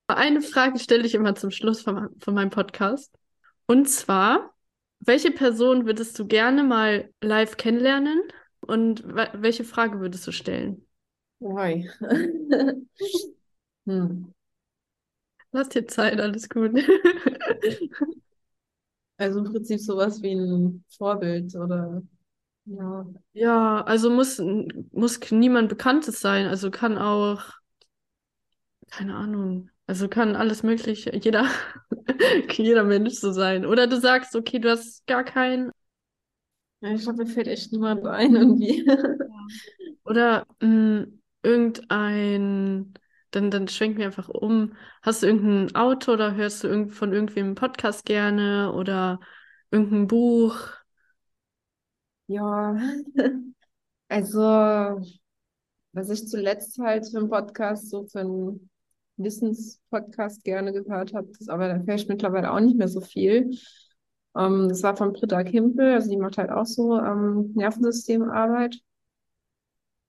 Eine 0.08 0.42
Frage 0.42 0.80
stelle 0.80 1.06
ich 1.06 1.16
immer 1.16 1.36
zum 1.36 1.52
Schluss 1.52 1.82
von, 1.82 2.10
von 2.20 2.34
meinem 2.36 2.52
Podcast. 2.52 3.14
Und 3.68 3.90
zwar, 3.90 4.54
welche 5.00 5.32
Person 5.32 5.86
würdest 5.86 6.18
du 6.20 6.28
gerne 6.28 6.64
mal 6.64 7.12
live 7.22 7.58
kennenlernen? 7.58 8.22
Und 8.62 9.04
welche 9.08 9.64
Frage 9.66 10.00
würdest 10.00 10.28
du 10.28 10.32
stellen? 10.32 10.86
Oi. 11.42 11.84
Hm. 13.86 14.34
Lass 15.54 15.70
dir 15.70 15.88
Zeit, 15.88 16.20
alles 16.20 16.50
gut. 16.50 16.74
Also 19.18 19.40
im 19.40 19.46
Prinzip 19.52 19.80
sowas 19.80 20.22
wie 20.22 20.34
ein 20.34 20.84
Vorbild 20.90 21.56
oder 21.56 22.02
ja. 22.66 23.06
Ja, 23.34 23.82
also 23.86 24.10
muss, 24.12 24.40
muss 24.92 25.20
niemand 25.32 25.70
Bekanntes 25.70 26.20
sein. 26.20 26.48
Also 26.48 26.70
kann 26.72 26.98
auch, 26.98 27.42
keine 28.92 29.16
Ahnung, 29.16 29.70
also 29.88 30.08
kann 30.08 30.36
alles 30.36 30.64
Mögliche, 30.64 31.16
jeder, 31.18 31.48
jeder 32.52 32.84
Mensch 32.84 33.16
so 33.16 33.32
sein. 33.32 33.66
Oder 33.66 33.88
du 33.88 34.00
sagst, 34.00 34.36
okay, 34.36 34.60
du 34.60 34.70
hast 34.72 35.06
gar 35.08 35.24
keinen. 35.24 35.72
Ja, 36.82 36.92
Ich 36.94 37.02
glaube, 37.04 37.24
mir 37.26 37.28
fällt 37.32 37.48
echt 37.48 37.72
niemand 37.72 38.06
ein 38.06 38.36
irgendwie. 38.36 38.86
Oder 40.06 40.46
mh, 40.62 41.08
irgendein, 41.44 42.94
dann, 43.36 43.52
dann 43.52 43.68
schwenken 43.68 44.00
wir 44.00 44.06
einfach 44.06 44.30
um. 44.30 44.76
Hast 45.02 45.24
du 45.24 45.28
irgendein 45.28 45.76
Auto 45.76 46.14
oder 46.14 46.36
hörst 46.36 46.64
du 46.64 46.68
irgend, 46.68 46.94
von 46.94 47.14
irgendwem 47.14 47.48
einen 47.48 47.56
Podcast 47.56 48.06
gerne 48.06 48.72
oder 48.74 49.20
irgendein 49.72 50.08
Buch? 50.08 50.56
Ja, 52.28 52.78
also 54.10 55.02
was 55.94 56.10
ich 56.10 56.28
zuletzt 56.28 56.80
halt 56.80 57.08
für 57.10 57.18
einen 57.20 57.30
Podcast, 57.30 57.90
so 57.90 58.06
für 58.06 58.22
einen 58.22 58.70
Wissenspodcast 59.18 60.44
gerne 60.44 60.74
gehört 60.74 61.14
habe, 61.14 61.32
das 61.38 61.50
aber 61.50 61.68
da 61.68 61.76
höre 61.78 61.96
ich 61.96 62.08
mittlerweile 62.08 62.52
auch 62.52 62.60
nicht 62.60 62.78
mehr 62.78 62.88
so 62.88 63.02
viel. 63.02 63.52
Ähm, 64.36 64.70
das 64.70 64.84
war 64.84 64.96
von 64.98 65.14
Britta 65.14 65.44
Kimpel, 65.44 65.94
also 65.94 66.10
die 66.10 66.18
macht 66.18 66.38
halt 66.38 66.50
auch 66.50 66.66
so 66.66 66.98
ähm, 67.00 67.52
Nervensystemarbeit. 67.56 68.78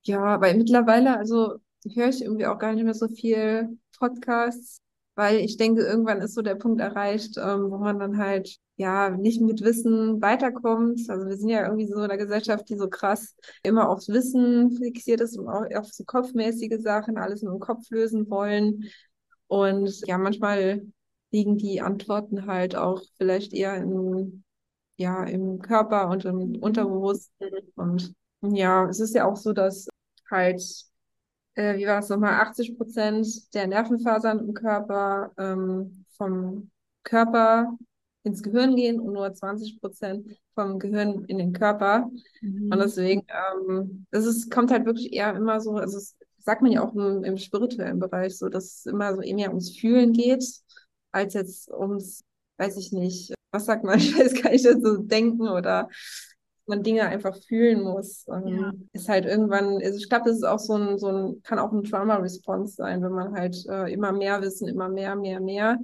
Ja, 0.02 0.40
weil 0.40 0.56
mittlerweile, 0.56 1.16
also 1.16 1.58
höre 1.94 2.09
ich 2.09 2.23
irgendwie 2.23 2.47
auch 2.47 2.59
gar 2.59 2.73
nicht 2.75 2.85
mehr 2.85 2.94
so 2.94 3.09
viel 3.09 3.79
Podcasts, 3.99 4.81
weil 5.14 5.37
ich 5.38 5.57
denke, 5.57 5.83
irgendwann 5.83 6.20
ist 6.20 6.35
so 6.35 6.42
der 6.42 6.57
Punkt 6.57 6.81
erreicht, 6.81 7.37
ähm, 7.38 7.70
wo 7.70 7.79
man 7.79 7.99
dann 7.99 8.18
halt 8.18 8.57
ja 8.77 9.11
nicht 9.11 9.40
mit 9.40 9.62
Wissen 9.62 10.20
weiterkommt. 10.20 11.01
Also 11.09 11.27
wir 11.27 11.37
sind 11.37 11.49
ja 11.49 11.64
irgendwie 11.64 11.87
so 11.87 11.94
in 11.97 12.03
einer 12.03 12.16
Gesellschaft, 12.16 12.68
die 12.68 12.77
so 12.77 12.88
krass 12.88 13.37
immer 13.62 13.88
aufs 13.88 14.09
Wissen 14.09 14.73
fixiert 14.77 15.20
ist 15.20 15.38
und 15.38 15.49
auch 15.49 15.64
auf 15.77 15.87
so 15.92 16.05
kopfmäßige 16.05 16.81
Sachen, 16.83 17.18
alles 17.18 17.42
nur 17.42 17.55
im 17.55 17.61
Kopf 17.61 17.88
lösen 17.90 18.29
wollen. 18.31 18.85
Und 19.47 20.01
ja, 20.07 20.18
manchmal 20.18 20.83
liegen 21.31 21.59
die 21.59 21.81
Antworten 21.81 22.47
halt 22.47 22.77
auch 22.77 23.03
vielleicht 23.16 23.53
eher 23.53 23.77
im, 23.77 24.44
ja, 24.97 25.25
im 25.25 25.61
Körper 25.61 26.09
und 26.09 26.25
im 26.25 26.57
Unterbewussten. 26.57 27.51
Und 27.77 28.14
ja, 28.42 28.88
es 28.88 29.01
ist 29.01 29.14
ja 29.14 29.27
auch 29.27 29.37
so, 29.37 29.53
dass 29.53 29.88
halt, 30.31 30.62
äh, 31.54 31.76
wie 31.78 31.86
war 31.86 31.98
es 32.00 32.08
nochmal, 32.08 32.34
80 32.40 32.76
Prozent 32.76 33.54
der 33.54 33.66
Nervenfasern 33.66 34.40
im 34.40 34.54
Körper 34.54 35.32
ähm, 35.38 36.04
vom 36.16 36.70
Körper 37.04 37.76
ins 38.22 38.42
Gehirn 38.42 38.76
gehen 38.76 39.00
und 39.00 39.12
nur 39.12 39.32
20 39.34 39.80
Prozent 39.80 40.26
vom 40.54 40.78
Gehirn 40.78 41.24
in 41.26 41.38
den 41.38 41.52
Körper. 41.52 42.10
Und 42.70 42.78
Mhm. 42.78 42.80
deswegen, 42.80 43.22
ähm, 43.28 44.06
es 44.10 44.24
ist, 44.26 44.50
kommt 44.50 44.70
halt 44.70 44.86
wirklich 44.86 45.12
eher 45.12 45.34
immer 45.36 45.60
so, 45.60 45.72
also 45.76 45.98
es 45.98 46.16
sagt 46.38 46.62
man 46.62 46.72
ja 46.72 46.82
auch 46.84 46.94
im, 46.94 47.24
im 47.24 47.36
spirituellen 47.38 47.98
Bereich 47.98 48.36
so, 48.38 48.48
dass 48.48 48.64
es 48.80 48.86
immer 48.86 49.14
so 49.14 49.20
eher 49.22 49.48
ums 49.50 49.76
Fühlen 49.78 50.12
geht. 50.12 50.44
als 51.12 51.34
jetzt 51.34 51.70
ums, 51.70 52.24
weiß 52.58 52.76
ich 52.76 52.92
nicht, 52.92 53.34
was 53.52 53.66
sagt 53.66 53.84
man, 53.84 53.98
ich 53.98 54.18
weiß 54.18 54.42
gar 54.42 54.50
nicht, 54.50 54.64
so 54.64 54.96
denken 54.98 55.48
oder 55.48 55.88
man 56.66 56.83
Dinge 56.83 57.07
einfach 57.07 57.37
fühlen 57.37 57.83
muss. 57.83 58.27
Ähm, 58.29 58.46
ja. 58.46 58.72
Ist 58.92 59.09
halt 59.09 59.27
irgendwann, 59.27 59.81
also 59.83 59.98
ich 59.98 60.09
glaube, 60.09 60.24
das 60.27 60.38
ist 60.38 60.44
auch 60.44 60.59
so 60.59 60.74
ein, 60.74 60.98
so 60.98 61.09
ein, 61.09 61.42
kann 61.42 61.59
auch 61.59 61.72
ein 61.72 61.85
Trauma-Response 61.85 62.74
sein, 62.74 63.03
wenn 63.03 63.12
man 63.12 63.35
halt 63.35 63.57
äh, 63.68 63.92
immer 63.92 64.12
mehr 64.12 64.40
wissen, 64.40 64.68
immer 64.68 64.88
mehr, 64.88 65.16
mehr, 65.16 65.40
mehr 65.40 65.79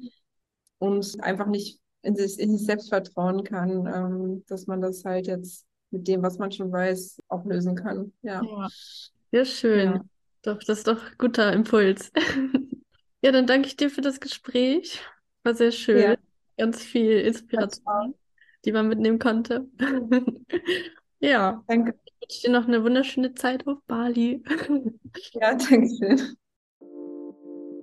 und 0.79 1.23
einfach 1.23 1.47
nicht 1.47 1.79
in 2.03 2.17
sich, 2.17 2.39
in 2.39 2.57
sich 2.57 2.67
selbst 2.67 2.89
vertrauen 2.89 3.45
kann, 3.45 3.87
ähm, 3.87 4.45
dass 4.49 4.67
man 4.67 4.81
das 4.81 5.05
halt 5.05 5.27
jetzt 5.27 5.67
mit 5.91 6.09
dem, 6.09 6.23
was 6.23 6.39
man 6.39 6.51
schon 6.51 6.73
weiß, 6.73 7.21
auch 7.29 7.45
lösen 7.45 7.75
kann. 7.75 8.13
Ja. 8.23 8.43
Ja, 8.43 8.69
ja 9.33 9.45
schön. 9.45 9.95
Ja. 9.95 10.05
Doch, 10.43 10.59
das 10.61 10.79
ist 10.79 10.89
doch 10.89 11.01
guter 11.19 11.53
Impuls. 11.53 12.11
ja, 13.23 13.33
dann 13.33 13.47
danke 13.47 13.69
ich 13.69 13.77
dir 13.77 13.91
für 13.91 14.01
das 14.01 14.21
Gespräch. 14.21 15.01
War 15.43 15.55
sehr 15.55 15.73
schön. 15.73 15.99
Ja. 15.99 16.17
Ganz 16.57 16.83
viel 16.83 17.21
Inspiration, 17.21 18.15
die 18.65 18.73
man 18.73 18.89
mitnehmen 18.89 19.19
konnte. 19.19 19.69
ja. 21.21 21.63
Danke. 21.67 21.95
Ich 22.05 22.13
wünsche 22.21 22.47
dir 22.47 22.53
noch 22.53 22.69
eine 22.69 22.85
wunderschöne 22.85 23.35
Zeit 23.35 23.67
auf 23.67 23.79
Bali. 23.87 24.43
ja, 25.33 25.55
danke 25.55 25.89
schön. 25.89 26.37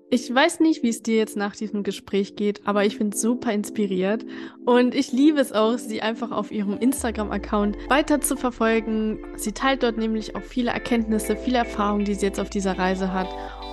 Ich 0.10 0.34
weiß 0.34 0.62
nicht, 0.62 0.84
wie 0.84 0.90
es 0.90 1.04
dir 1.04 1.18
jetzt 1.18 1.36
nach 1.36 1.54
diesem 1.54 1.84
Gespräch 1.84 2.38
geht, 2.38 2.66
aber 2.66 2.86
ich 2.86 2.98
bin 2.98 3.12
super 3.12 3.52
inspiriert 3.52 4.26
und 4.66 4.96
ich 4.96 5.12
liebe 5.12 5.42
es 5.42 5.52
auch, 5.52 5.78
sie 5.78 6.02
einfach 6.02 6.32
auf 6.32 6.50
ihrem 6.50 6.78
Instagram-Account 6.78 7.76
weiter 7.90 8.22
zu 8.22 8.38
verfolgen. 8.38 9.20
Sie 9.36 9.52
teilt 9.52 9.84
dort 9.84 9.98
nämlich 9.98 10.34
auch 10.38 10.44
viele 10.44 10.72
Erkenntnisse, 10.72 11.36
viele 11.36 11.58
Erfahrungen, 11.58 12.06
die 12.06 12.14
sie 12.14 12.26
jetzt 12.26 12.40
auf 12.40 12.50
dieser 12.50 12.80
Reise 12.80 13.12
hat 13.12 13.28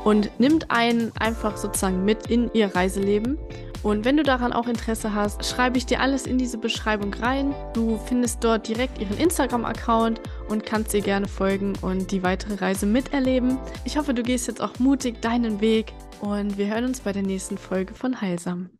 und 0.04 0.30
nimmt 0.38 0.70
einen 0.70 1.12
einfach 1.18 1.56
sozusagen 1.56 2.04
mit 2.04 2.28
in 2.28 2.50
ihr 2.54 2.74
Reiseleben. 2.74 3.38
Und 3.82 4.06
wenn 4.06 4.16
du 4.16 4.22
daran 4.22 4.54
auch 4.54 4.66
Interesse 4.66 5.14
hast, 5.14 5.44
schreibe 5.44 5.76
ich 5.76 5.84
dir 5.84 6.00
alles 6.00 6.26
in 6.26 6.38
diese 6.38 6.56
Beschreibung 6.56 7.12
rein. 7.14 7.54
Du 7.74 7.98
findest 8.06 8.42
dort 8.42 8.66
direkt 8.66 8.98
ihren 8.98 9.18
Instagram-Account 9.18 10.22
und 10.48 10.64
kannst 10.64 10.94
ihr 10.94 11.02
gerne 11.02 11.28
folgen 11.28 11.74
und 11.82 12.10
die 12.10 12.22
weitere 12.22 12.54
Reise 12.54 12.86
miterleben. 12.86 13.58
Ich 13.84 13.98
hoffe, 13.98 14.14
du 14.14 14.22
gehst 14.22 14.46
jetzt 14.48 14.62
auch 14.62 14.78
mutig 14.78 15.20
deinen 15.20 15.60
Weg 15.60 15.92
und 16.20 16.56
wir 16.56 16.68
hören 16.68 16.84
uns 16.84 17.00
bei 17.00 17.12
der 17.12 17.22
nächsten 17.22 17.58
Folge 17.58 17.92
von 17.94 18.22
Heilsam. 18.22 18.70